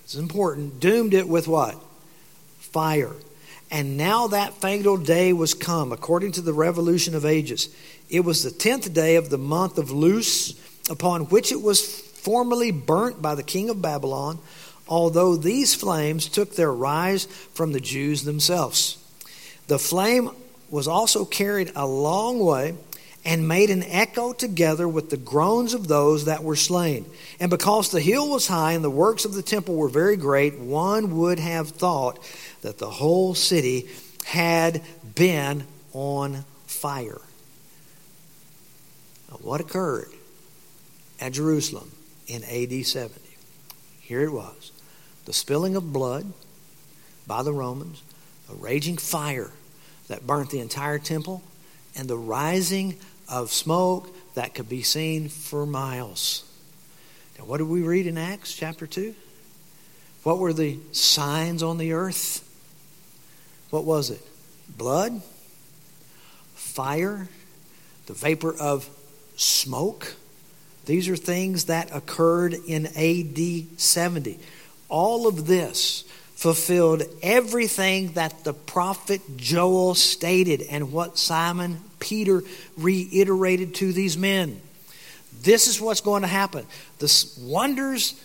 it's 0.03 0.15
important, 0.15 0.79
doomed 0.79 1.13
it 1.13 1.27
with 1.27 1.47
what? 1.47 1.75
Fire 2.59 3.13
and 3.73 3.97
now 3.97 4.27
that 4.27 4.53
fatal 4.61 4.97
day 4.97 5.33
was 5.33 5.55
come, 5.55 5.91
according 5.91 6.31
to 6.33 6.41
the 6.41 6.53
revolution 6.53 7.15
of 7.15 7.25
ages. 7.25 7.75
It 8.07 8.19
was 8.19 8.43
the 8.43 8.51
tenth 8.51 8.93
day 8.93 9.15
of 9.15 9.31
the 9.31 9.39
month 9.39 9.79
of 9.79 9.89
Lous, 9.89 10.53
upon 10.91 11.23
which 11.23 11.51
it 11.51 11.59
was 11.59 11.81
formerly 11.81 12.69
burnt 12.69 13.19
by 13.19 13.33
the 13.33 13.41
king 13.41 13.71
of 13.71 13.81
Babylon, 13.81 14.37
although 14.87 15.35
these 15.35 15.73
flames 15.73 16.27
took 16.27 16.55
their 16.55 16.71
rise 16.71 17.25
from 17.25 17.71
the 17.71 17.79
Jews 17.79 18.25
themselves. 18.25 18.99
The 19.65 19.79
flame 19.79 20.29
was 20.69 20.87
also 20.87 21.25
carried 21.25 21.71
a 21.75 21.87
long 21.87 22.39
way 22.39 22.75
and 23.25 23.47
made 23.47 23.69
an 23.69 23.83
echo 23.83 24.33
together 24.33 24.87
with 24.87 25.09
the 25.09 25.17
groans 25.17 25.73
of 25.73 25.87
those 25.87 26.25
that 26.25 26.43
were 26.43 26.55
slain. 26.55 27.05
And 27.39 27.49
because 27.49 27.89
the 27.89 28.01
hill 28.01 28.29
was 28.29 28.47
high 28.47 28.73
and 28.73 28.83
the 28.83 28.89
works 28.89 29.23
of 29.23 29.33
the 29.33 29.41
temple 29.41 29.75
were 29.75 29.89
very 29.89 30.17
great, 30.17 30.59
one 30.59 31.17
would 31.17 31.39
have 31.39 31.69
thought 31.69 32.19
that 32.61 32.79
the 32.79 32.89
whole 32.89 33.33
city 33.33 33.87
had 34.25 34.81
been 35.15 35.65
on 35.93 36.43
fire. 36.67 37.21
Now, 39.29 39.37
what 39.37 39.61
occurred 39.61 40.09
at 41.19 41.31
Jerusalem 41.31 41.91
in 42.27 42.43
AD 42.43 42.85
70? 42.85 43.19
Here 44.01 44.21
it 44.21 44.31
was 44.31 44.71
the 45.25 45.33
spilling 45.33 45.77
of 45.77 45.93
blood 45.93 46.25
by 47.25 47.43
the 47.43 47.53
Romans, 47.53 48.03
a 48.51 48.55
raging 48.55 48.97
fire 48.97 49.51
that 50.09 50.27
burnt 50.27 50.49
the 50.49 50.59
entire 50.59 50.99
temple, 50.99 51.41
and 51.95 52.09
the 52.09 52.17
rising 52.17 52.97
of 53.33 53.51
smoke 53.51 54.15
that 54.35 54.53
could 54.53 54.69
be 54.69 54.83
seen 54.83 55.27
for 55.27 55.65
miles. 55.65 56.43
Now, 57.39 57.45
what 57.45 57.57
did 57.57 57.67
we 57.67 57.81
read 57.81 58.05
in 58.05 58.15
Acts 58.15 58.53
chapter 58.53 58.85
2? 58.85 59.15
What 60.21 60.37
were 60.37 60.53
the 60.53 60.77
signs 60.91 61.63
on 61.63 61.79
the 61.79 61.93
earth? 61.93 62.47
What 63.71 63.85
was 63.85 64.11
it? 64.11 64.21
Blood, 64.69 65.23
fire, 66.53 67.27
the 68.05 68.13
vapor 68.13 68.55
of 68.55 68.87
smoke. 69.35 70.15
These 70.85 71.09
are 71.09 71.15
things 71.15 71.65
that 71.65 71.89
occurred 71.93 72.53
in 72.67 72.85
AD 72.85 73.79
70. 73.79 74.37
All 74.89 75.27
of 75.27 75.47
this 75.47 76.03
fulfilled 76.43 77.03
everything 77.21 78.11
that 78.15 78.43
the 78.43 78.51
prophet 78.53 79.21
Joel 79.37 79.95
stated 79.95 80.61
and 80.61 80.91
what 80.91 81.17
Simon 81.17 81.79
Peter 81.99 82.43
reiterated 82.77 83.75
to 83.75 83.93
these 83.93 84.17
men. 84.17 84.59
This 85.41 85.69
is 85.69 85.79
what's 85.79 86.01
going 86.01 86.23
to 86.23 86.27
happen. 86.27 86.65
The 86.99 87.33
wonders 87.39 88.19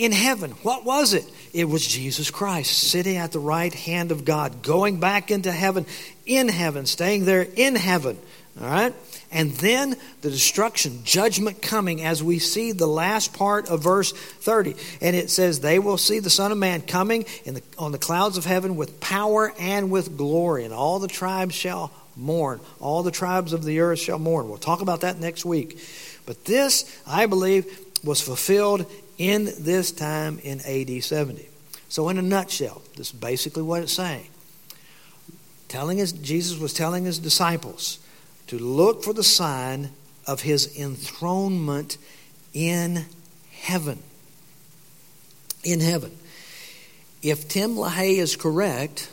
in 0.00 0.10
heaven. 0.10 0.50
What 0.64 0.84
was 0.84 1.14
it? 1.14 1.24
It 1.52 1.66
was 1.66 1.86
Jesus 1.86 2.28
Christ 2.28 2.76
sitting 2.76 3.18
at 3.18 3.30
the 3.30 3.38
right 3.38 3.72
hand 3.72 4.10
of 4.10 4.24
God, 4.24 4.64
going 4.64 4.98
back 4.98 5.30
into 5.30 5.52
heaven, 5.52 5.86
in 6.26 6.48
heaven, 6.48 6.86
staying 6.86 7.24
there 7.24 7.46
in 7.54 7.76
heaven. 7.76 8.18
All 8.60 8.66
right? 8.66 8.94
And 9.32 9.52
then 9.52 9.96
the 10.20 10.30
destruction, 10.30 11.00
judgment 11.04 11.62
coming 11.62 12.02
as 12.02 12.22
we 12.22 12.38
see 12.38 12.72
the 12.72 12.86
last 12.86 13.32
part 13.32 13.68
of 13.68 13.82
verse 13.82 14.12
30. 14.12 14.74
And 15.00 15.16
it 15.16 15.30
says, 15.30 15.60
They 15.60 15.78
will 15.78 15.96
see 15.96 16.18
the 16.18 16.30
Son 16.30 16.52
of 16.52 16.58
Man 16.58 16.82
coming 16.82 17.24
in 17.44 17.54
the, 17.54 17.62
on 17.78 17.92
the 17.92 17.98
clouds 17.98 18.36
of 18.36 18.44
heaven 18.44 18.76
with 18.76 19.00
power 19.00 19.52
and 19.58 19.90
with 19.90 20.16
glory, 20.16 20.64
and 20.64 20.74
all 20.74 20.98
the 20.98 21.08
tribes 21.08 21.54
shall 21.54 21.90
mourn. 22.16 22.60
All 22.80 23.02
the 23.02 23.10
tribes 23.10 23.52
of 23.52 23.64
the 23.64 23.80
earth 23.80 24.00
shall 24.00 24.18
mourn. 24.18 24.48
We'll 24.48 24.58
talk 24.58 24.82
about 24.82 25.02
that 25.02 25.18
next 25.18 25.44
week. 25.44 25.78
But 26.26 26.44
this, 26.44 27.00
I 27.06 27.26
believe, 27.26 27.66
was 28.04 28.20
fulfilled 28.20 28.90
in 29.16 29.46
this 29.58 29.90
time 29.92 30.38
in 30.42 30.60
AD 30.60 31.02
70. 31.02 31.46
So, 31.88 32.08
in 32.08 32.18
a 32.18 32.22
nutshell, 32.22 32.82
this 32.96 33.08
is 33.08 33.12
basically 33.12 33.62
what 33.62 33.82
it's 33.82 33.92
saying. 33.92 34.28
Telling 35.68 35.98
his, 35.98 36.12
Jesus 36.12 36.58
was 36.58 36.72
telling 36.72 37.04
his 37.04 37.18
disciples 37.18 38.00
to 38.50 38.58
look 38.58 39.04
for 39.04 39.12
the 39.12 39.22
sign 39.22 39.90
of 40.26 40.42
his 40.42 40.76
enthronement 40.76 41.96
in 42.52 43.04
heaven. 43.52 44.02
In 45.62 45.78
heaven. 45.78 46.10
If 47.22 47.48
Tim 47.48 47.76
LaHaye 47.76 48.18
is 48.18 48.34
correct, 48.34 49.08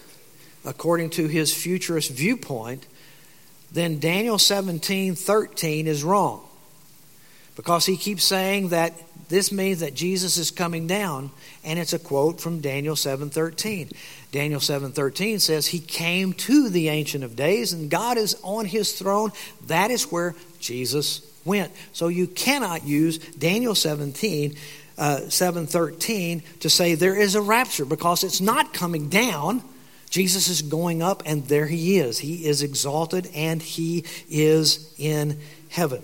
according 0.66 1.12
to 1.12 1.28
his 1.28 1.54
futurist 1.54 2.10
viewpoint, 2.10 2.88
then 3.72 4.00
Daniel 4.00 4.40
17 4.40 5.14
13 5.14 5.86
is 5.86 6.04
wrong. 6.04 6.42
Because 7.56 7.86
he 7.86 7.96
keeps 7.96 8.24
saying 8.24 8.70
that 8.70 8.94
this 9.30 9.52
means 9.52 9.82
that 9.82 9.94
Jesus 9.94 10.38
is 10.38 10.52
coming 10.52 10.88
down, 10.88 11.32
and 11.64 11.78
it's 11.78 11.94
a 11.94 12.00
quote 12.00 12.40
from 12.40 12.62
Daniel 12.62 12.96
7:13. 12.96 13.92
Daniel 14.32 14.60
7:13 14.60 15.40
says 15.40 15.68
he 15.68 15.80
came 15.80 16.34
to 16.34 16.70
the 16.70 16.90
ancient 16.90 17.24
of 17.24 17.36
days 17.36 17.74
and 17.74 17.90
God 17.90 18.18
is 18.18 18.38
on 18.44 18.66
his 18.66 18.94
throne. 18.94 19.32
That 19.68 19.92
is 19.92 20.12
where 20.12 20.36
Jesus 20.60 21.22
went. 21.44 21.72
So 21.94 22.08
you 22.08 22.28
cannot 22.28 22.86
use 22.86 23.18
Daniel 23.18 23.76
17 23.76 24.56
uh, 24.98 25.22
7:13 25.28 26.42
to 26.60 26.70
say 26.70 26.96
there 26.96 27.16
is 27.16 27.36
a 27.36 27.42
rapture 27.42 27.86
because 27.86 28.24
it's 28.24 28.42
not 28.42 28.74
coming 28.74 29.10
down. 29.10 29.62
Jesus 30.10 30.48
is 30.48 30.62
going 30.62 31.04
up 31.04 31.24
and 31.26 31.46
there 31.48 31.68
he 31.68 32.00
is. 32.00 32.20
He 32.20 32.46
is 32.46 32.62
exalted 32.62 33.30
and 33.36 33.62
he 33.62 34.06
is 34.30 34.94
in 34.98 35.40
heaven. 35.70 36.02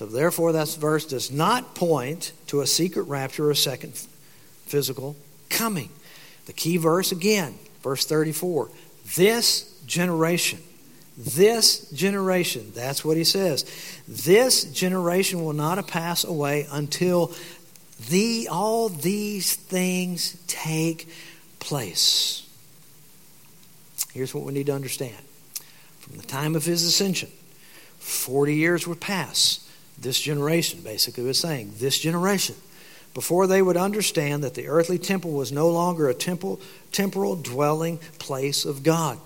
So, 0.00 0.06
therefore, 0.06 0.52
that 0.52 0.70
verse 0.80 1.04
does 1.04 1.30
not 1.30 1.74
point 1.74 2.32
to 2.46 2.62
a 2.62 2.66
secret 2.66 3.02
rapture 3.02 3.48
or 3.48 3.50
a 3.50 3.54
second 3.54 3.92
physical 4.64 5.14
coming. 5.50 5.90
The 6.46 6.54
key 6.54 6.78
verse 6.78 7.12
again, 7.12 7.58
verse 7.82 8.06
34 8.06 8.70
this 9.14 9.78
generation, 9.84 10.60
this 11.18 11.90
generation, 11.90 12.72
that's 12.74 13.04
what 13.04 13.18
he 13.18 13.24
says. 13.24 13.70
This 14.08 14.64
generation 14.72 15.44
will 15.44 15.52
not 15.52 15.86
pass 15.86 16.24
away 16.24 16.66
until 16.72 17.34
the, 18.08 18.48
all 18.50 18.88
these 18.88 19.54
things 19.54 20.42
take 20.46 21.10
place. 21.58 22.48
Here's 24.14 24.34
what 24.34 24.44
we 24.44 24.54
need 24.54 24.64
to 24.64 24.74
understand. 24.74 25.22
From 25.98 26.16
the 26.16 26.26
time 26.26 26.56
of 26.56 26.64
his 26.64 26.84
ascension, 26.84 27.28
40 27.98 28.54
years 28.54 28.86
would 28.86 29.02
pass 29.02 29.66
this 30.00 30.20
generation, 30.20 30.80
basically, 30.82 31.24
was 31.24 31.38
saying, 31.38 31.72
this 31.78 31.98
generation, 31.98 32.54
before 33.14 33.46
they 33.46 33.60
would 33.60 33.76
understand 33.76 34.44
that 34.44 34.54
the 34.54 34.68
earthly 34.68 34.98
temple 34.98 35.32
was 35.32 35.52
no 35.52 35.68
longer 35.68 36.08
a 36.08 36.14
temple, 36.14 36.60
temporal 36.92 37.36
dwelling 37.36 37.98
place 38.18 38.64
of 38.64 38.82
God. 38.82 39.18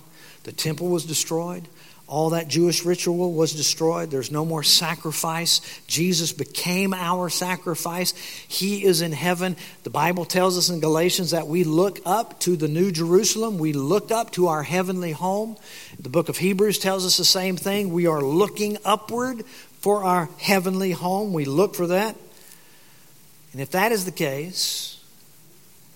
The 0.45 0.53
temple 0.53 0.89
was 0.89 1.05
destroyed. 1.05 1.69
All 2.07 2.31
that 2.31 2.49
Jewish 2.49 2.85
ritual 2.85 3.33
was 3.33 3.55
destroyed. 3.55 4.11
There's 4.11 4.31
no 4.31 4.45
more 4.45 4.63
sacrifice. 4.63 5.63
Jesus 5.87 6.33
became 6.33 6.93
our 6.93 7.31
sacrifice. 7.31 8.13
He 8.47 8.85
is 8.85 9.01
in 9.01 9.13
heaven. 9.13 9.57
The 9.85 9.91
Bible 9.91 10.27
tells 10.27 10.59
us 10.59 10.69
in 10.69 10.81
Galatians 10.81 11.31
that 11.31 11.47
we 11.47 11.65
look 11.65 12.01
up 12.05 12.41
to 12.41 12.57
the 12.57 12.69
New 12.69 12.93
Jerusalem. 12.93 13.59
We 13.59 13.73
look 13.73 14.11
up 14.11 14.33
to 14.33 14.49
our 14.49 14.63
heavenly 14.63 15.13
home. 15.13 15.57
The 15.99 16.11
book 16.11 16.29
of 16.29 16.37
Hebrews 16.37 16.79
tells 16.79 17.07
us 17.07 17.17
the 17.17 17.25
same 17.25 17.57
thing. 17.57 17.91
We 17.91 18.07
are 18.07 18.21
looking 18.21 18.77
upward 18.85 19.43
for 19.85 20.03
our 20.03 20.31
heavenly 20.39 20.93
home. 20.93 21.35
We 21.35 21.45
look 21.45 21.75
for 21.75 21.89
that. 21.89 22.17
And 23.53 23.61
if 23.61 23.73
that 23.73 23.93
is 23.93 24.07
the 24.07 24.13
case, 24.13 24.99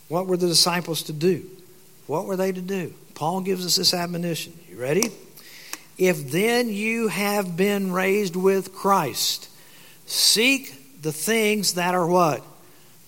what 0.08 0.26
were 0.26 0.36
the 0.36 0.46
disciples 0.46 1.04
to 1.04 1.14
do? 1.14 1.48
What 2.06 2.26
were 2.26 2.36
they 2.36 2.52
to 2.52 2.60
do? 2.60 2.92
Paul 3.14 3.40
gives 3.40 3.64
us 3.64 3.76
this 3.76 3.94
admonition. 3.94 4.52
You 4.68 4.76
ready? 4.76 5.08
If 5.96 6.30
then 6.30 6.68
you 6.68 7.08
have 7.08 7.56
been 7.56 7.90
raised 7.90 8.36
with 8.36 8.74
Christ, 8.74 9.48
seek 10.04 11.00
the 11.00 11.10
things 11.10 11.72
that 11.72 11.94
are 11.94 12.06
what? 12.06 12.44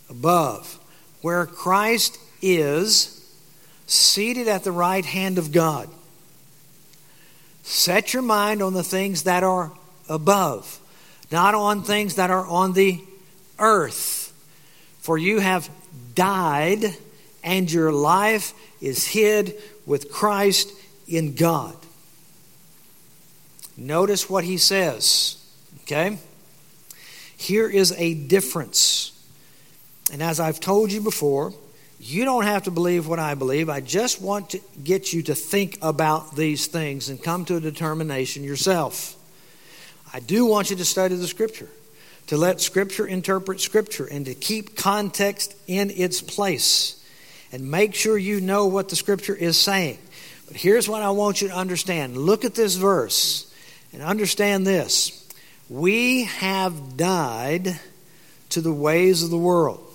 Above, 0.09 0.79
where 1.21 1.45
Christ 1.45 2.19
is 2.41 3.31
seated 3.87 4.49
at 4.49 4.65
the 4.65 4.73
right 4.73 5.05
hand 5.05 5.37
of 5.37 5.53
God. 5.53 5.91
Set 7.65 8.15
your 8.15 8.23
mind 8.23 8.63
on 8.63 8.73
the 8.73 8.83
things 8.83 9.25
that 9.25 9.43
are 9.43 9.73
above, 10.11 10.79
not 11.33 11.55
on 11.55 11.83
things 11.83 12.17
that 12.17 12.31
are 12.31 12.47
on 12.47 12.75
the 12.75 13.01
earth. 13.59 14.27
For 15.01 15.17
you 15.17 15.39
have 15.39 15.71
died, 16.15 16.95
and 17.43 17.73
your 17.73 17.93
life 17.93 18.53
is 18.83 19.07
hid 19.07 19.55
with 19.87 20.13
Christ 20.13 20.71
in 21.09 21.35
God. 21.35 21.75
Notice 23.79 24.29
what 24.29 24.45
he 24.45 24.59
says, 24.59 25.43
okay? 25.83 26.19
Here 27.37 27.69
is 27.69 27.93
a 27.93 28.13
difference. 28.13 29.13
And 30.13 30.23
as 30.23 30.39
I've 30.39 30.61
told 30.61 30.93
you 30.93 31.01
before, 31.01 31.55
you 31.99 32.25
don't 32.25 32.45
have 32.45 32.65
to 32.65 32.71
believe 32.71 33.07
what 33.07 33.19
I 33.19 33.35
believe. 33.35 33.69
I 33.69 33.81
just 33.81 34.21
want 34.21 34.51
to 34.51 34.61
get 34.85 35.13
you 35.13 35.23
to 35.25 35.35
think 35.35 35.79
about 35.81 36.37
these 36.37 36.67
things 36.67 37.09
and 37.09 37.23
come 37.23 37.45
to 37.47 37.57
a 37.57 37.61
determination 37.61 38.45
yourself. 38.45 39.17
I 40.13 40.21
do 40.21 40.47
want 40.47 40.71
you 40.71 40.77
to 40.77 40.85
study 40.85 41.15
the 41.15 41.27
Scripture, 41.27 41.69
to 42.27 42.37
let 42.37 42.61
Scripture 42.61 43.07
interpret 43.07 43.61
Scripture, 43.61 44.07
and 44.07 44.27
to 44.27 44.35
keep 44.35 44.77
context 44.77 45.55
in 45.67 45.91
its 45.91 46.21
place. 46.21 46.97
And 47.53 47.71
make 47.71 47.95
sure 47.95 48.17
you 48.17 48.41
know 48.41 48.67
what 48.67 48.89
the 48.89 48.97
Scripture 48.97 49.35
is 49.35 49.57
saying. 49.57 49.99
But 50.47 50.57
here's 50.57 50.89
what 50.89 51.03
I 51.03 51.11
want 51.11 51.43
you 51.43 51.49
to 51.49 51.55
understand 51.55 52.17
look 52.17 52.45
at 52.45 52.55
this 52.55 52.77
verse 52.77 53.53
and 53.93 54.03
understand 54.03 54.67
this. 54.67 55.17
We 55.69 56.25
have 56.25 56.97
died 56.97 57.79
to 58.51 58.61
the 58.61 58.73
ways 58.73 59.23
of 59.23 59.31
the 59.31 59.39
world. 59.39 59.90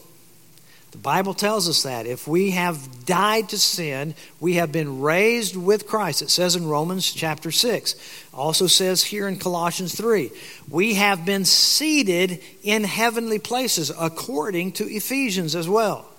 The 0.96 1.02
Bible 1.02 1.34
tells 1.34 1.68
us 1.68 1.84
that. 1.84 2.08
If 2.08 2.26
we 2.26 2.52
have 2.52 3.06
died 3.06 3.50
to 3.50 3.60
sin, 3.60 4.16
we 4.40 4.54
have 4.54 4.72
been 4.72 5.02
raised 5.02 5.58
with 5.58 5.88
Christ. 5.88 6.22
It 6.22 6.30
says 6.30 6.56
in 6.56 6.70
Romans 6.70 7.12
chapter 7.12 7.52
6. 7.52 8.30
Also 8.34 8.68
says 8.68 9.04
here 9.04 9.28
in 9.28 9.38
Colossians 9.38 9.94
3. 9.94 10.32
We 10.70 10.94
have 10.94 11.26
been 11.26 11.44
seated 11.44 12.42
in 12.64 12.86
heavenly 12.86 13.40
places 13.40 13.92
according 14.00 14.72
to 14.74 14.86
Ephesians 14.86 15.54
as 15.54 15.68
well. 15.68 16.10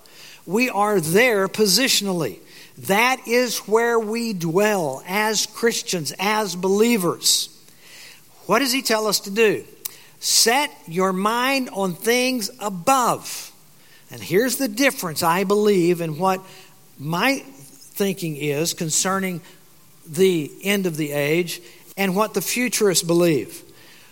We 0.45 0.69
are 0.69 1.01
there 1.01 1.47
positionally. 1.47 2.37
That 2.77 3.27
is 3.27 3.57
where 3.61 3.99
we 3.99 4.33
dwell 4.33 5.01
as 5.07 5.47
Christians, 5.47 6.13
as 6.19 6.55
believers. 6.55 7.49
What 8.45 8.59
does 8.59 8.73
he 8.73 8.83
tell 8.83 9.07
us 9.07 9.21
to 9.21 9.31
do? 9.31 9.65
Set 10.19 10.69
your 10.87 11.13
mind 11.13 11.71
on 11.73 11.95
things 11.95 12.51
above 12.59 13.51
and 14.09 14.21
here's 14.21 14.57
the 14.57 14.67
difference, 14.67 15.21
I 15.21 15.43
believe, 15.43 16.01
in 16.01 16.17
what 16.17 16.41
my 16.97 17.39
thinking 17.39 18.37
is 18.37 18.73
concerning 18.73 19.41
the 20.07 20.51
end 20.63 20.85
of 20.85 20.95
the 20.95 21.11
age 21.11 21.61
and 21.97 22.15
what 22.15 22.33
the 22.33 22.41
futurists 22.41 23.03
believe. 23.03 23.63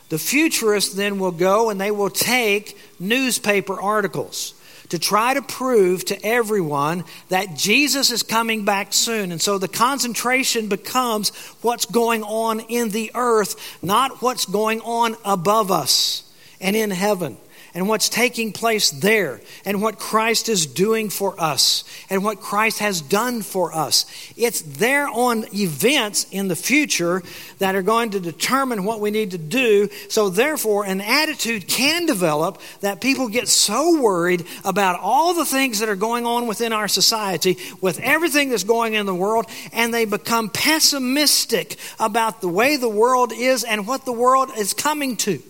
The 0.09 0.17
futurists 0.19 0.93
then 0.93 1.19
will 1.19 1.31
go 1.31 1.69
and 1.69 1.79
they 1.79 1.91
will 1.91 2.09
take 2.09 2.77
newspaper 2.99 3.79
articles 3.79 4.53
to 4.89 4.99
try 4.99 5.33
to 5.33 5.41
prove 5.41 6.05
to 6.05 6.25
everyone 6.25 7.03
that 7.29 7.55
Jesus 7.55 8.11
is 8.11 8.21
coming 8.21 8.65
back 8.65 8.93
soon. 8.93 9.31
And 9.31 9.41
so 9.41 9.57
the 9.57 9.67
concentration 9.67 10.67
becomes 10.67 11.29
what's 11.61 11.85
going 11.85 12.21
on 12.23 12.59
in 12.59 12.89
the 12.89 13.11
earth, 13.15 13.83
not 13.83 14.21
what's 14.21 14.45
going 14.45 14.81
on 14.81 15.15
above 15.23 15.71
us 15.71 16.21
and 16.61 16.75
in 16.75 16.91
heaven 16.91 17.37
and 17.75 17.89
what's 17.89 18.07
taking 18.07 18.53
place 18.53 18.89
there 18.89 19.41
and 19.65 19.81
what 19.81 19.99
Christ 19.99 20.47
is 20.47 20.65
doing 20.65 21.09
for 21.09 21.39
us 21.39 21.83
and 22.09 22.23
what 22.23 22.39
Christ 22.39 22.79
has 22.79 23.01
done 23.01 23.41
for 23.41 23.75
us. 23.75 24.05
It's 24.37 24.61
there 24.61 25.09
on 25.09 25.43
events 25.53 26.25
in 26.31 26.47
the 26.47 26.55
future 26.55 27.21
that 27.59 27.75
are 27.75 27.81
going 27.81 28.11
to 28.11 28.21
determine 28.21 28.85
what 28.85 29.01
we 29.01 29.11
need 29.11 29.31
to 29.31 29.37
do. 29.37 29.89
So, 30.07 30.29
therefore, 30.29 30.85
an 30.85 31.01
attitude 31.01 31.67
can 31.67 32.05
develop 32.05 32.61
that 32.79 33.01
people 33.01 33.27
get 33.27 33.49
so 33.49 34.01
worried 34.01 34.45
about 34.63 34.97
all 35.01 35.33
the 35.33 35.45
things 35.45 35.79
that 35.79 35.89
are 35.89 35.97
going 35.97 36.25
on 36.25 36.47
within 36.47 36.71
our 36.71 36.87
society, 36.87 37.57
with 37.81 37.99
everything 37.99 38.49
that's 38.49 38.63
going 38.63 38.93
in 38.93 39.05
the 39.05 39.13
world, 39.13 39.47
and 39.73 39.93
they 39.93 40.05
become 40.05 40.49
pessimistic 40.49 41.75
about 41.99 42.39
the 42.39 42.47
way 42.47 42.77
the 42.77 42.87
world 42.87 43.33
is 43.33 43.65
and 43.65 43.85
what 43.85 44.05
the 44.05 44.13
world 44.13 44.49
is 44.57 44.73
coming 44.73 45.17
to. 45.17 45.41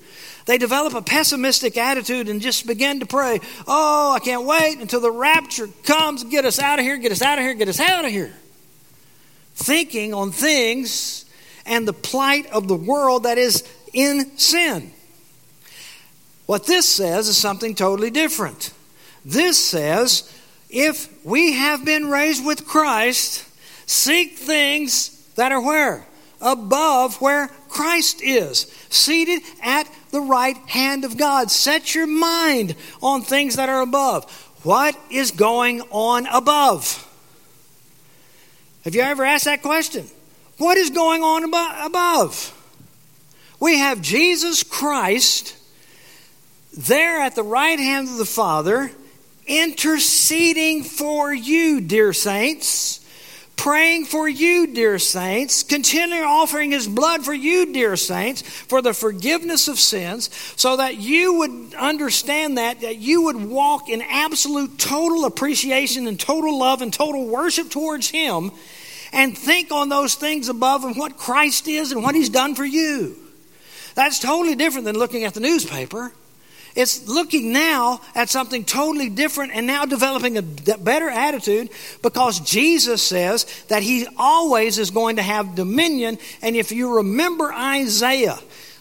They 0.45 0.59
develop 0.59 0.93
a 0.93 1.01
pessimistic 1.01 1.75
attitude 1.75 2.29
and 2.29 2.39
just 2.39 2.67
begin 2.67 2.99
to 2.99 3.05
pray, 3.05 3.39
Oh, 3.67 4.13
I 4.13 4.19
can't 4.19 4.45
wait 4.45 4.77
until 4.79 5.01
the 5.01 5.11
rapture 5.11 5.67
comes. 5.83 6.23
Get 6.23 6.45
us 6.45 6.59
out 6.59 6.79
of 6.79 6.85
here, 6.85 6.97
get 6.97 7.11
us 7.11 7.21
out 7.21 7.39
of 7.39 7.43
here, 7.43 7.55
get 7.55 7.67
us 7.67 7.79
out 7.79 8.05
of 8.05 8.11
here. 8.11 8.33
Thinking 9.55 10.13
on 10.13 10.31
things 10.31 11.25
and 11.65 11.87
the 11.87 11.93
plight 11.93 12.45
of 12.51 12.67
the 12.67 12.75
world 12.75 13.23
that 13.23 13.37
is 13.37 13.63
in 13.93 14.37
sin. 14.37 14.91
What 16.45 16.67
this 16.67 16.87
says 16.87 17.27
is 17.27 17.37
something 17.37 17.73
totally 17.73 18.11
different. 18.11 18.71
This 19.23 19.57
says, 19.57 20.31
if 20.69 21.25
we 21.25 21.53
have 21.53 21.83
been 21.83 22.09
raised 22.09 22.45
with 22.45 22.67
Christ, 22.67 23.43
seek 23.87 24.37
things 24.37 25.09
that 25.35 25.51
are 25.51 25.61
where? 25.61 26.05
Above 26.45 27.19
where 27.21 27.47
Christ 27.69 28.21
is, 28.21 28.71
seated 28.89 29.41
at 29.63 29.89
the 30.11 30.21
right 30.21 30.55
hand 30.67 31.03
of 31.03 31.17
God. 31.17 31.49
Set 31.49 31.95
your 31.95 32.05
mind 32.05 32.75
on 33.01 33.23
things 33.23 33.55
that 33.55 33.67
are 33.67 33.81
above. 33.81 34.31
What 34.61 34.95
is 35.09 35.31
going 35.31 35.81
on 35.89 36.27
above? 36.27 37.01
Have 38.83 38.93
you 38.93 39.01
ever 39.01 39.25
asked 39.25 39.45
that 39.45 39.63
question? 39.63 40.05
What 40.59 40.77
is 40.77 40.91
going 40.91 41.23
on 41.23 41.43
above? 41.43 42.51
We 43.59 43.79
have 43.79 44.01
Jesus 44.01 44.61
Christ 44.61 45.57
there 46.77 47.21
at 47.21 47.33
the 47.33 47.43
right 47.43 47.79
hand 47.79 48.07
of 48.09 48.17
the 48.17 48.25
Father, 48.25 48.91
interceding 49.47 50.83
for 50.83 51.33
you, 51.33 51.81
dear 51.81 52.13
saints 52.13 53.04
praying 53.55 54.05
for 54.05 54.27
you, 54.27 54.67
dear 54.67 54.99
saints, 54.99 55.63
continually 55.63 56.23
offering 56.23 56.71
his 56.71 56.87
blood 56.87 57.25
for 57.25 57.33
you, 57.33 57.73
dear 57.73 57.95
saints, 57.95 58.41
for 58.41 58.81
the 58.81 58.93
forgiveness 58.93 59.67
of 59.67 59.79
sins, 59.79 60.29
so 60.55 60.77
that 60.77 60.97
you 60.97 61.35
would 61.35 61.73
understand 61.75 62.57
that, 62.57 62.81
that 62.81 62.97
you 62.97 63.23
would 63.23 63.37
walk 63.37 63.89
in 63.89 64.01
absolute 64.01 64.77
total 64.77 65.25
appreciation 65.25 66.07
and 66.07 66.19
total 66.19 66.59
love 66.59 66.81
and 66.81 66.93
total 66.93 67.25
worship 67.27 67.69
towards 67.69 68.09
him, 68.09 68.51
and 69.13 69.37
think 69.37 69.71
on 69.71 69.89
those 69.89 70.15
things 70.15 70.49
above 70.49 70.83
and 70.83 70.95
what 70.97 71.17
Christ 71.17 71.67
is 71.67 71.91
and 71.91 72.03
what 72.03 72.15
he's 72.15 72.29
done 72.29 72.55
for 72.55 72.65
you. 72.65 73.15
That's 73.95 74.19
totally 74.19 74.55
different 74.55 74.85
than 74.85 74.97
looking 74.97 75.23
at 75.23 75.33
the 75.33 75.39
newspaper. 75.39 76.11
It's 76.75 77.07
looking 77.07 77.53
now 77.53 78.01
at 78.13 78.29
something 78.29 78.65
totally 78.65 79.09
different 79.09 79.53
and 79.55 79.65
now 79.65 79.85
developing 79.85 80.37
a 80.37 80.41
better 80.41 81.09
attitude 81.09 81.69
because 82.01 82.41
Jesus 82.41 83.01
says 83.01 83.45
that 83.69 83.81
he 83.81 84.05
always 84.17 84.77
is 84.77 84.91
going 84.91 85.15
to 85.15 85.21
have 85.21 85.55
dominion. 85.55 86.17
And 86.41 86.55
if 86.55 86.73
you 86.73 86.97
remember 86.97 87.53
Isaiah, 87.53 88.37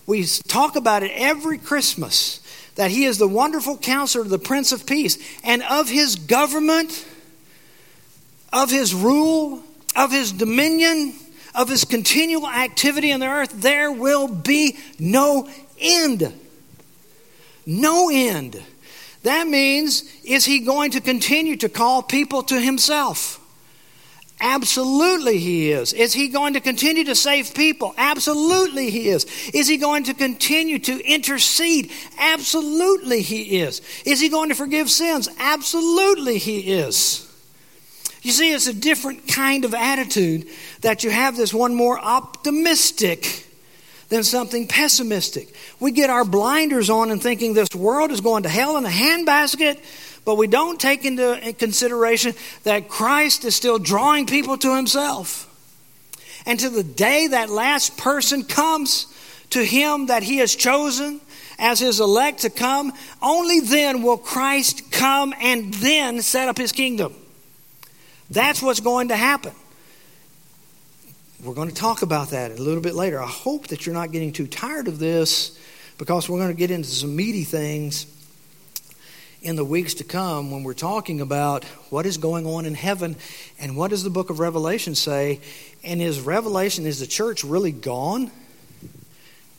we 0.06 0.24
talk 0.48 0.74
about 0.74 1.04
it 1.04 1.12
every 1.14 1.56
Christmas 1.56 2.40
that 2.74 2.90
he 2.90 3.04
is 3.04 3.18
the 3.18 3.28
wonderful 3.28 3.78
counselor, 3.78 4.24
the 4.24 4.40
Prince 4.40 4.72
of 4.72 4.86
Peace, 4.86 5.16
and 5.44 5.62
of 5.62 5.88
his 5.88 6.16
government, 6.16 7.06
of 8.52 8.70
his 8.70 8.92
rule, 8.92 9.62
of 9.96 10.10
his 10.10 10.32
dominion, 10.32 11.14
of 11.54 11.68
his 11.68 11.84
continual 11.84 12.48
activity 12.48 13.12
in 13.12 13.20
the 13.20 13.28
earth, 13.28 13.52
there 13.62 13.92
will 13.92 14.26
be 14.26 14.76
no 14.98 15.48
end. 15.78 16.32
No 17.66 18.10
end. 18.10 18.62
That 19.22 19.46
means, 19.46 20.04
is 20.22 20.44
he 20.44 20.60
going 20.60 20.90
to 20.92 21.00
continue 21.00 21.56
to 21.56 21.68
call 21.68 22.02
people 22.02 22.42
to 22.44 22.60
himself? 22.60 23.40
Absolutely, 24.40 25.38
he 25.38 25.70
is. 25.70 25.92
Is 25.94 26.12
he 26.12 26.28
going 26.28 26.54
to 26.54 26.60
continue 26.60 27.04
to 27.04 27.14
save 27.14 27.54
people? 27.54 27.94
Absolutely, 27.96 28.90
he 28.90 29.08
is. 29.08 29.24
Is 29.54 29.68
he 29.68 29.78
going 29.78 30.04
to 30.04 30.14
continue 30.14 30.78
to 30.80 31.00
intercede? 31.00 31.90
Absolutely, 32.18 33.22
he 33.22 33.60
is. 33.60 33.80
Is 34.04 34.20
he 34.20 34.28
going 34.28 34.50
to 34.50 34.54
forgive 34.54 34.90
sins? 34.90 35.28
Absolutely, 35.38 36.36
he 36.38 36.74
is. 36.74 37.30
You 38.22 38.32
see, 38.32 38.52
it's 38.52 38.66
a 38.66 38.74
different 38.74 39.28
kind 39.28 39.64
of 39.64 39.72
attitude 39.72 40.48
that 40.80 41.04
you 41.04 41.10
have 41.10 41.36
this 41.36 41.54
one 41.54 41.74
more 41.74 41.98
optimistic 41.98 43.43
than 44.08 44.22
something 44.22 44.68
pessimistic. 44.68 45.54
We 45.80 45.92
get 45.92 46.10
our 46.10 46.24
blinders 46.24 46.90
on 46.90 47.10
and 47.10 47.22
thinking 47.22 47.54
this 47.54 47.74
world 47.74 48.10
is 48.10 48.20
going 48.20 48.44
to 48.44 48.48
hell 48.48 48.76
in 48.76 48.84
a 48.84 48.88
handbasket, 48.88 49.78
but 50.24 50.36
we 50.36 50.46
don't 50.46 50.80
take 50.80 51.04
into 51.04 51.54
consideration 51.58 52.34
that 52.64 52.88
Christ 52.88 53.44
is 53.44 53.54
still 53.54 53.78
drawing 53.78 54.26
people 54.26 54.56
to 54.58 54.76
himself. 54.76 55.50
And 56.46 56.60
to 56.60 56.68
the 56.68 56.84
day 56.84 57.28
that 57.28 57.48
last 57.48 57.96
person 57.96 58.44
comes 58.44 59.06
to 59.50 59.64
him 59.64 60.06
that 60.06 60.22
he 60.22 60.38
has 60.38 60.54
chosen 60.54 61.20
as 61.58 61.78
his 61.78 62.00
elect 62.00 62.40
to 62.40 62.50
come, 62.50 62.92
only 63.22 63.60
then 63.60 64.02
will 64.02 64.18
Christ 64.18 64.90
come 64.90 65.32
and 65.40 65.72
then 65.74 66.20
set 66.20 66.48
up 66.48 66.58
his 66.58 66.72
kingdom. 66.72 67.14
That's 68.30 68.60
what's 68.60 68.80
going 68.80 69.08
to 69.08 69.16
happen. 69.16 69.52
We're 71.44 71.52
going 71.52 71.68
to 71.68 71.74
talk 71.74 72.00
about 72.00 72.30
that 72.30 72.52
a 72.52 72.54
little 72.54 72.80
bit 72.80 72.94
later. 72.94 73.20
I 73.20 73.26
hope 73.26 73.66
that 73.66 73.84
you're 73.84 73.94
not 73.94 74.12
getting 74.12 74.32
too 74.32 74.46
tired 74.46 74.88
of 74.88 74.98
this 74.98 75.58
because 75.98 76.26
we're 76.26 76.38
going 76.38 76.48
to 76.48 76.56
get 76.56 76.70
into 76.70 76.88
some 76.88 77.14
meaty 77.14 77.44
things 77.44 78.06
in 79.42 79.54
the 79.54 79.64
weeks 79.64 79.92
to 79.94 80.04
come 80.04 80.50
when 80.50 80.62
we're 80.62 80.72
talking 80.72 81.20
about 81.20 81.64
what 81.90 82.06
is 82.06 82.16
going 82.16 82.46
on 82.46 82.64
in 82.64 82.72
heaven 82.72 83.14
and 83.60 83.76
what 83.76 83.90
does 83.90 84.02
the 84.02 84.08
book 84.08 84.30
of 84.30 84.38
Revelation 84.38 84.94
say. 84.94 85.38
And 85.82 86.00
is 86.00 86.18
Revelation, 86.18 86.86
is 86.86 87.00
the 87.00 87.06
church 87.06 87.44
really 87.44 87.72
gone 87.72 88.30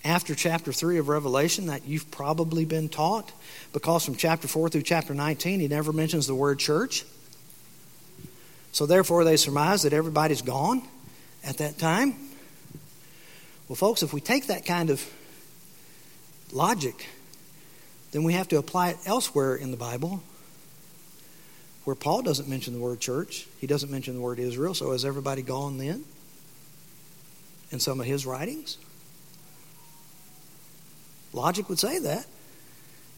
after 0.03 0.33
chapter 0.33 0.73
3 0.73 0.97
of 0.97 1.07
Revelation 1.07 1.67
that 1.67 1.85
you've 1.85 2.09
probably 2.09 2.65
been 2.65 2.89
taught? 2.89 3.31
Because 3.73 4.03
from 4.03 4.15
chapter 4.15 4.47
4 4.47 4.69
through 4.69 4.81
chapter 4.81 5.13
19, 5.13 5.59
he 5.59 5.67
never 5.67 5.93
mentions 5.93 6.25
the 6.25 6.33
word 6.33 6.57
church. 6.57 7.05
So 8.71 8.87
therefore, 8.87 9.23
they 9.23 9.37
surmise 9.37 9.83
that 9.83 9.93
everybody's 9.93 10.41
gone 10.41 10.81
at 11.45 11.57
that 11.59 11.77
time? 11.77 12.15
Well, 13.67 13.75
folks, 13.75 14.03
if 14.03 14.13
we 14.13 14.21
take 14.21 14.47
that 14.47 14.65
kind 14.65 14.89
of 14.89 15.03
logic, 16.51 17.07
then 18.11 18.23
we 18.23 18.33
have 18.33 18.47
to 18.49 18.57
apply 18.57 18.89
it 18.89 18.97
elsewhere 19.05 19.55
in 19.55 19.71
the 19.71 19.77
Bible 19.77 20.21
where 21.85 21.95
Paul 21.95 22.23
doesn't 22.23 22.49
mention 22.49 22.73
the 22.73 22.79
word 22.79 22.99
church. 22.99 23.47
He 23.59 23.67
doesn't 23.67 23.91
mention 23.91 24.15
the 24.15 24.21
word 24.21 24.39
Israel. 24.39 24.73
So 24.73 24.91
has 24.91 25.05
everybody 25.05 25.43
gone 25.43 25.77
then 25.77 26.03
in 27.71 27.79
some 27.79 27.99
of 27.99 28.05
his 28.05 28.25
writings? 28.25 28.77
Logic 31.31 31.67
would 31.69 31.79
say 31.79 31.99
that 31.99 32.25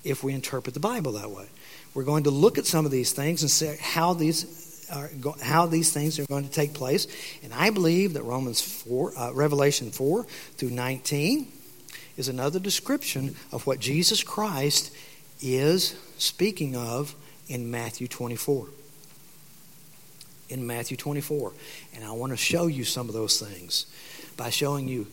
if 0.03 0.23
we 0.23 0.33
interpret 0.33 0.73
the 0.73 0.79
Bible 0.79 1.13
that 1.13 1.31
way. 1.31 1.45
We're 1.93 2.03
going 2.03 2.25
to 2.25 2.29
look 2.29 2.57
at 2.57 2.65
some 2.65 2.85
of 2.85 2.91
these 2.91 3.13
things 3.13 3.41
and 3.41 3.49
see 3.49 3.75
how 3.79 4.13
these 4.13 4.66
are, 4.93 5.09
how 5.41 5.65
these 5.65 5.91
things 5.91 6.19
are 6.19 6.25
going 6.25 6.45
to 6.45 6.51
take 6.51 6.73
place. 6.73 7.07
And 7.43 7.53
I 7.53 7.69
believe 7.69 8.13
that 8.13 8.23
Romans 8.23 8.61
4, 8.61 9.17
uh, 9.17 9.31
Revelation 9.33 9.91
4 9.91 10.23
through 10.23 10.71
19 10.71 11.51
is 12.17 12.27
another 12.27 12.59
description 12.59 13.35
of 13.51 13.67
what 13.67 13.79
Jesus 13.79 14.23
Christ 14.23 14.95
is 15.41 15.95
speaking 16.17 16.75
of 16.75 17.15
in 17.47 17.69
Matthew 17.69 18.07
24. 18.07 18.67
In 20.49 20.65
Matthew 20.65 20.97
24. 20.97 21.53
And 21.95 22.03
I 22.03 22.11
want 22.11 22.31
to 22.31 22.37
show 22.37 22.67
you 22.67 22.83
some 22.83 23.07
of 23.07 23.13
those 23.13 23.39
things 23.39 23.85
by 24.35 24.49
showing 24.49 24.87
you 24.87 25.07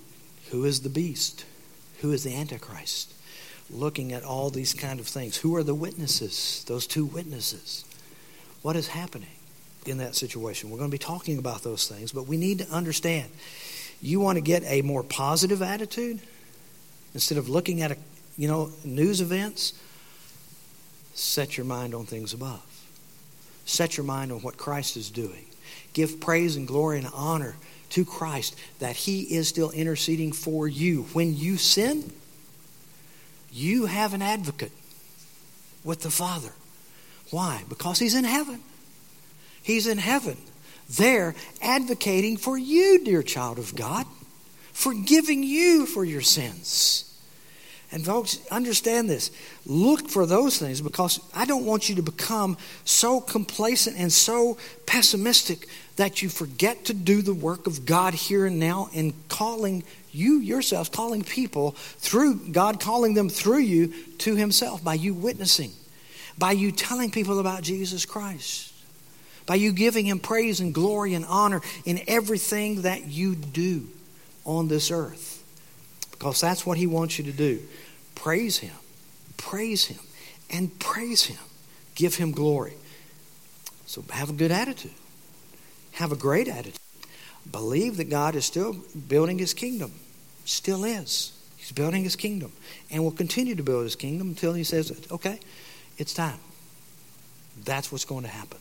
who 0.51 0.65
is 0.65 0.81
the 0.81 0.89
beast, 0.89 1.45
who 2.01 2.13
is 2.13 2.25
the 2.25 2.35
Antichrist, 2.35 3.13
looking 3.71 4.13
at 4.13 4.25
all 4.25 4.51
these 4.51 4.75
kind 4.75 5.01
of 5.01 5.07
things. 5.07 5.37
Who 5.39 5.57
are 5.57 5.63
the 5.63 5.75
witnesses, 5.75 6.65
those 6.67 6.87
two 6.87 7.05
witnesses? 7.05 7.85
What 8.63 8.77
is 8.77 8.89
happening? 8.89 9.29
In 9.89 9.99
that 9.99 10.15
situation. 10.15 10.71
We're 10.71 10.79
going 10.79 10.91
to 10.91 10.95
be 10.95 10.99
talking 10.99 11.39
about 11.39 11.63
those 11.63 11.89
things, 11.89 12.13
but 12.13 12.27
we 12.27 12.37
need 12.37 12.59
to 12.59 12.69
understand 12.71 13.31
you 14.01 14.21
want 14.21 14.37
to 14.37 14.43
get 14.43 14.63
a 14.65 14.83
more 14.83 15.03
positive 15.03 15.63
attitude 15.63 16.21
instead 17.15 17.39
of 17.39 17.49
looking 17.49 17.81
at 17.81 17.93
a, 17.93 17.97
you 18.37 18.49
know 18.49 18.71
news 18.85 19.21
events 19.21 19.75
Set 21.15 21.57
your 21.57 21.65
mind 21.65 21.95
on 21.95 22.07
things 22.07 22.35
above. 22.35 22.63
Set 23.65 23.97
your 23.97 24.05
mind 24.05 24.33
on 24.33 24.41
what 24.41 24.57
Christ 24.57 24.97
is 24.97 25.11
doing. 25.11 25.47
Give 25.93 26.21
praise 26.21 26.57
and 26.57 26.67
glory 26.67 26.99
and 26.99 27.09
honor 27.15 27.55
to 27.91 28.05
Christ 28.05 28.57
that 28.81 28.97
He 28.97 29.23
is 29.23 29.49
still 29.49 29.71
interceding 29.71 30.33
for 30.33 30.67
you. 30.67 31.05
When 31.13 31.37
you 31.37 31.57
sin, 31.57 32.13
you 33.53 33.87
have 33.87 34.13
an 34.13 34.23
advocate 34.23 34.73
with 35.85 36.03
the 36.03 36.11
Father. 36.11 36.53
Why? 37.31 37.63
Because 37.69 38.01
He's 38.01 38.17
in 38.17 38.25
heaven. 38.25 38.61
He's 39.65 39.89
in 39.89 39.99
heaven, 39.99 40.37
there 40.89 41.35
advocating 41.61 42.37
for 42.37 42.57
you, 42.57 43.03
dear 43.03 43.23
child 43.23 43.59
of 43.59 43.75
God, 43.75 44.07
forgiving 44.73 45.43
you 45.43 45.87
for 45.87 46.05
your 46.05 46.21
sins. 46.21 47.11
And 47.91 48.05
folks, 48.05 48.45
understand 48.51 49.09
this. 49.09 49.31
Look 49.65 50.09
for 50.09 50.27
those 50.27 50.59
things 50.59 50.81
because 50.81 51.21
I 51.35 51.45
don't 51.47 51.65
want 51.65 51.89
you 51.89 51.95
to 51.95 52.03
become 52.03 52.59
so 52.85 53.21
complacent 53.21 53.97
and 53.97 54.13
so 54.13 54.59
pessimistic 54.85 55.69
that 55.97 56.21
you 56.21 56.29
forget 56.29 56.85
to 56.87 56.93
do 56.93 57.23
the 57.23 57.33
work 57.33 57.67
of 57.67 57.87
God 57.87 58.13
here 58.13 58.47
and 58.47 58.59
now 58.59 58.91
in 58.93 59.15
calling 59.29 59.85
you 60.11 60.41
yourself, 60.41 60.93
calling 60.93 61.23
people 61.23 61.71
through 61.71 62.51
God, 62.51 62.81
calling 62.81 63.15
them 63.15 63.31
through 63.31 63.61
you 63.61 63.95
to 64.19 64.35
Himself 64.35 64.83
by 64.85 64.95
you 64.95 65.15
witnessing, 65.15 65.71
by 66.37 66.53
you 66.53 66.71
telling 66.71 67.11
people 67.11 67.39
about 67.39 67.63
Jesus 67.63 68.05
Christ, 68.05 68.74
by 69.47 69.57
you 69.57 69.73
giving 69.73 70.07
Him 70.07 70.19
praise 70.19 70.61
and 70.61 70.73
glory 70.73 71.15
and 71.15 71.25
honor 71.27 71.61
in 71.85 72.01
everything 72.07 72.83
that 72.83 73.07
you 73.07 73.35
do 73.35 73.89
on 74.45 74.69
this 74.69 74.91
earth. 74.91 75.43
Because 76.11 76.41
that's 76.41 76.65
what 76.65 76.79
He 76.79 76.87
wants 76.87 77.19
you 77.19 77.25
to 77.25 77.33
do. 77.33 77.61
Praise 78.15 78.59
Him, 78.59 78.75
praise 79.37 79.87
Him, 79.87 80.01
and 80.51 80.79
praise 80.79 81.25
Him. 81.25 81.39
Give 81.95 82.15
Him 82.15 82.33
glory. 82.33 82.75
So 83.87 84.03
have 84.11 84.31
a 84.31 84.33
good 84.33 84.51
attitude. 84.51 84.95
Have 85.93 86.11
a 86.11 86.17
great 86.17 86.49
attitude. 86.49 86.79
Believe 87.51 87.99
that 87.99 88.11
God 88.11 88.35
is 88.35 88.45
still 88.45 88.77
building 89.09 89.39
His 89.39 89.55
kingdom. 89.55 89.93
Still 90.45 90.85
is. 90.85 91.33
He's 91.57 91.73
building 91.73 92.03
His 92.03 92.17
kingdom 92.17 92.53
and 92.91 93.05
will 93.05 93.13
continue 93.13 93.55
to 93.55 93.63
build 93.63 93.85
His 93.85 93.97
kingdom 93.97 94.29
until 94.29 94.55
He 94.55 94.65
says, 94.65 95.07
okay, 95.11 95.39
it's 95.99 96.15
time. 96.15 96.39
That's 97.65 97.93
what's 97.93 98.05
going 98.05 98.25
to 98.25 98.31
happen. 98.31 98.59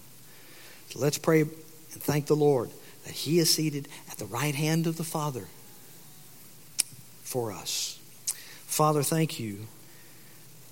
So 0.89 0.99
let's 0.99 1.17
pray 1.17 1.41
and 1.41 1.51
thank 1.51 2.27
the 2.27 2.35
Lord 2.35 2.69
that 3.05 3.13
He 3.13 3.39
is 3.39 3.53
seated 3.53 3.87
at 4.09 4.17
the 4.17 4.25
right 4.25 4.55
hand 4.55 4.87
of 4.87 4.97
the 4.97 5.03
Father 5.03 5.47
for 7.23 7.51
us. 7.51 7.99
Father, 8.65 9.03
thank 9.03 9.39
you 9.39 9.67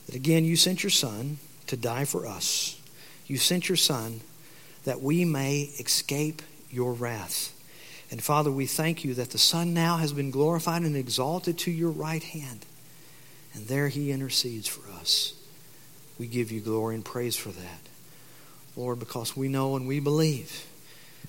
that 0.05 0.15
again 0.15 0.45
you 0.45 0.55
sent 0.55 0.83
your 0.83 0.89
Son 0.89 1.37
to 1.67 1.77
die 1.77 2.05
for 2.05 2.25
us. 2.25 2.79
You 3.27 3.37
sent 3.37 3.69
your 3.69 3.77
Son 3.77 4.21
that 4.83 5.01
we 5.01 5.25
may 5.25 5.61
escape 5.79 6.41
your 6.69 6.93
wrath. 6.93 7.57
And 8.09 8.21
Father, 8.21 8.51
we 8.51 8.65
thank 8.65 9.05
you 9.05 9.13
that 9.13 9.29
the 9.29 9.37
Son 9.37 9.73
now 9.73 9.97
has 9.97 10.11
been 10.11 10.31
glorified 10.31 10.81
and 10.81 10.97
exalted 10.97 11.57
to 11.59 11.71
your 11.71 11.91
right 11.91 12.23
hand. 12.23 12.65
And 13.53 13.67
there 13.67 13.87
he 13.87 14.11
intercedes 14.11 14.67
for 14.67 14.89
us. 14.99 15.33
We 16.17 16.27
give 16.27 16.51
you 16.51 16.59
glory 16.59 16.95
and 16.95 17.05
praise 17.05 17.35
for 17.35 17.49
that. 17.49 17.80
Lord, 18.75 18.99
because 18.99 19.35
we 19.35 19.47
know 19.47 19.75
and 19.75 19.87
we 19.87 19.99
believe 19.99 20.65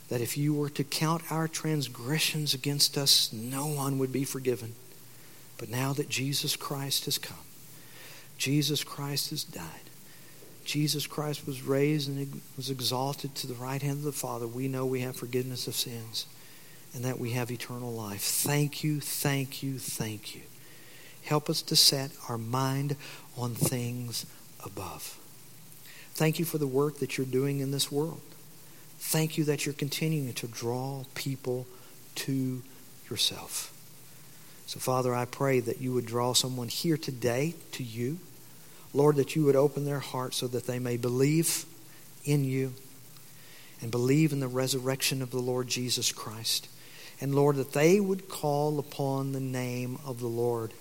that 0.08 0.20
if 0.20 0.36
you 0.36 0.54
were 0.54 0.70
to 0.70 0.84
count 0.84 1.22
our 1.30 1.48
transgressions 1.48 2.54
against 2.54 2.98
us, 2.98 3.32
no 3.32 3.66
one 3.66 3.98
would 3.98 4.12
be 4.12 4.24
forgiven. 4.24 4.74
But 5.58 5.68
now 5.68 5.92
that 5.94 6.08
Jesus 6.08 6.56
Christ 6.56 7.06
has 7.06 7.18
come, 7.18 7.38
Jesus 8.36 8.84
Christ 8.84 9.30
has 9.30 9.44
died, 9.44 9.64
Jesus 10.64 11.06
Christ 11.06 11.46
was 11.46 11.62
raised 11.62 12.08
and 12.08 12.40
was 12.56 12.70
exalted 12.70 13.34
to 13.36 13.46
the 13.46 13.54
right 13.54 13.80
hand 13.80 13.98
of 13.98 14.04
the 14.04 14.12
Father, 14.12 14.46
we 14.46 14.68
know 14.68 14.86
we 14.86 15.00
have 15.00 15.16
forgiveness 15.16 15.66
of 15.66 15.74
sins 15.74 16.26
and 16.94 17.04
that 17.04 17.18
we 17.18 17.30
have 17.30 17.50
eternal 17.50 17.92
life. 17.92 18.22
Thank 18.22 18.84
you, 18.84 19.00
thank 19.00 19.62
you, 19.62 19.78
thank 19.78 20.34
you. 20.34 20.42
Help 21.24 21.48
us 21.48 21.62
to 21.62 21.76
set 21.76 22.10
our 22.28 22.38
mind 22.38 22.96
on 23.36 23.54
things 23.54 24.26
above. 24.64 25.18
Thank 26.14 26.38
you 26.38 26.44
for 26.44 26.58
the 26.58 26.66
work 26.66 26.98
that 26.98 27.16
you're 27.16 27.26
doing 27.26 27.60
in 27.60 27.70
this 27.70 27.90
world. 27.90 28.20
Thank 28.98 29.36
you 29.36 29.44
that 29.44 29.66
you're 29.66 29.72
continuing 29.72 30.32
to 30.34 30.46
draw 30.46 31.04
people 31.14 31.66
to 32.16 32.62
yourself. 33.10 33.72
So, 34.66 34.78
Father, 34.78 35.14
I 35.14 35.24
pray 35.24 35.60
that 35.60 35.80
you 35.80 35.92
would 35.92 36.06
draw 36.06 36.34
someone 36.34 36.68
here 36.68 36.96
today 36.96 37.54
to 37.72 37.82
you. 37.82 38.18
Lord, 38.94 39.16
that 39.16 39.34
you 39.34 39.44
would 39.44 39.56
open 39.56 39.84
their 39.84 40.00
heart 40.00 40.34
so 40.34 40.46
that 40.48 40.66
they 40.66 40.78
may 40.78 40.96
believe 40.96 41.64
in 42.24 42.44
you 42.44 42.74
and 43.80 43.90
believe 43.90 44.32
in 44.32 44.40
the 44.40 44.48
resurrection 44.48 45.22
of 45.22 45.30
the 45.30 45.40
Lord 45.40 45.66
Jesus 45.66 46.12
Christ. 46.12 46.68
And 47.20 47.34
Lord, 47.34 47.56
that 47.56 47.72
they 47.72 48.00
would 48.00 48.28
call 48.28 48.78
upon 48.78 49.32
the 49.32 49.40
name 49.40 49.98
of 50.06 50.20
the 50.20 50.28
Lord 50.28 50.72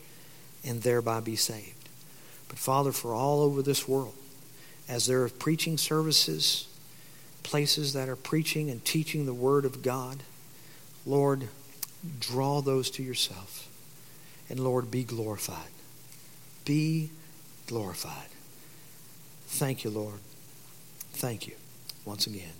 and 0.63 0.81
thereby 0.81 1.19
be 1.19 1.35
saved. 1.35 1.89
But 2.47 2.59
Father, 2.59 2.91
for 2.91 3.13
all 3.13 3.41
over 3.41 3.61
this 3.61 3.87
world, 3.87 4.15
as 4.91 5.05
there 5.05 5.23
are 5.23 5.29
preaching 5.29 5.77
services, 5.77 6.67
places 7.43 7.93
that 7.93 8.09
are 8.09 8.17
preaching 8.17 8.69
and 8.69 8.83
teaching 8.83 9.25
the 9.25 9.33
Word 9.33 9.63
of 9.63 9.81
God, 9.81 10.17
Lord, 11.05 11.47
draw 12.19 12.61
those 12.61 12.91
to 12.91 13.03
yourself. 13.03 13.69
And 14.49 14.59
Lord, 14.59 14.91
be 14.91 15.05
glorified. 15.05 15.71
Be 16.65 17.09
glorified. 17.67 18.27
Thank 19.47 19.85
you, 19.85 19.91
Lord. 19.91 20.19
Thank 21.13 21.47
you 21.47 21.53
once 22.03 22.27
again. 22.27 22.53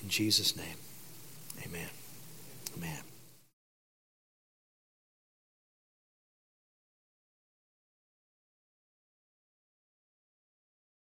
In 0.00 0.08
Jesus' 0.08 0.56
name, 0.56 0.76
amen. 1.66 3.07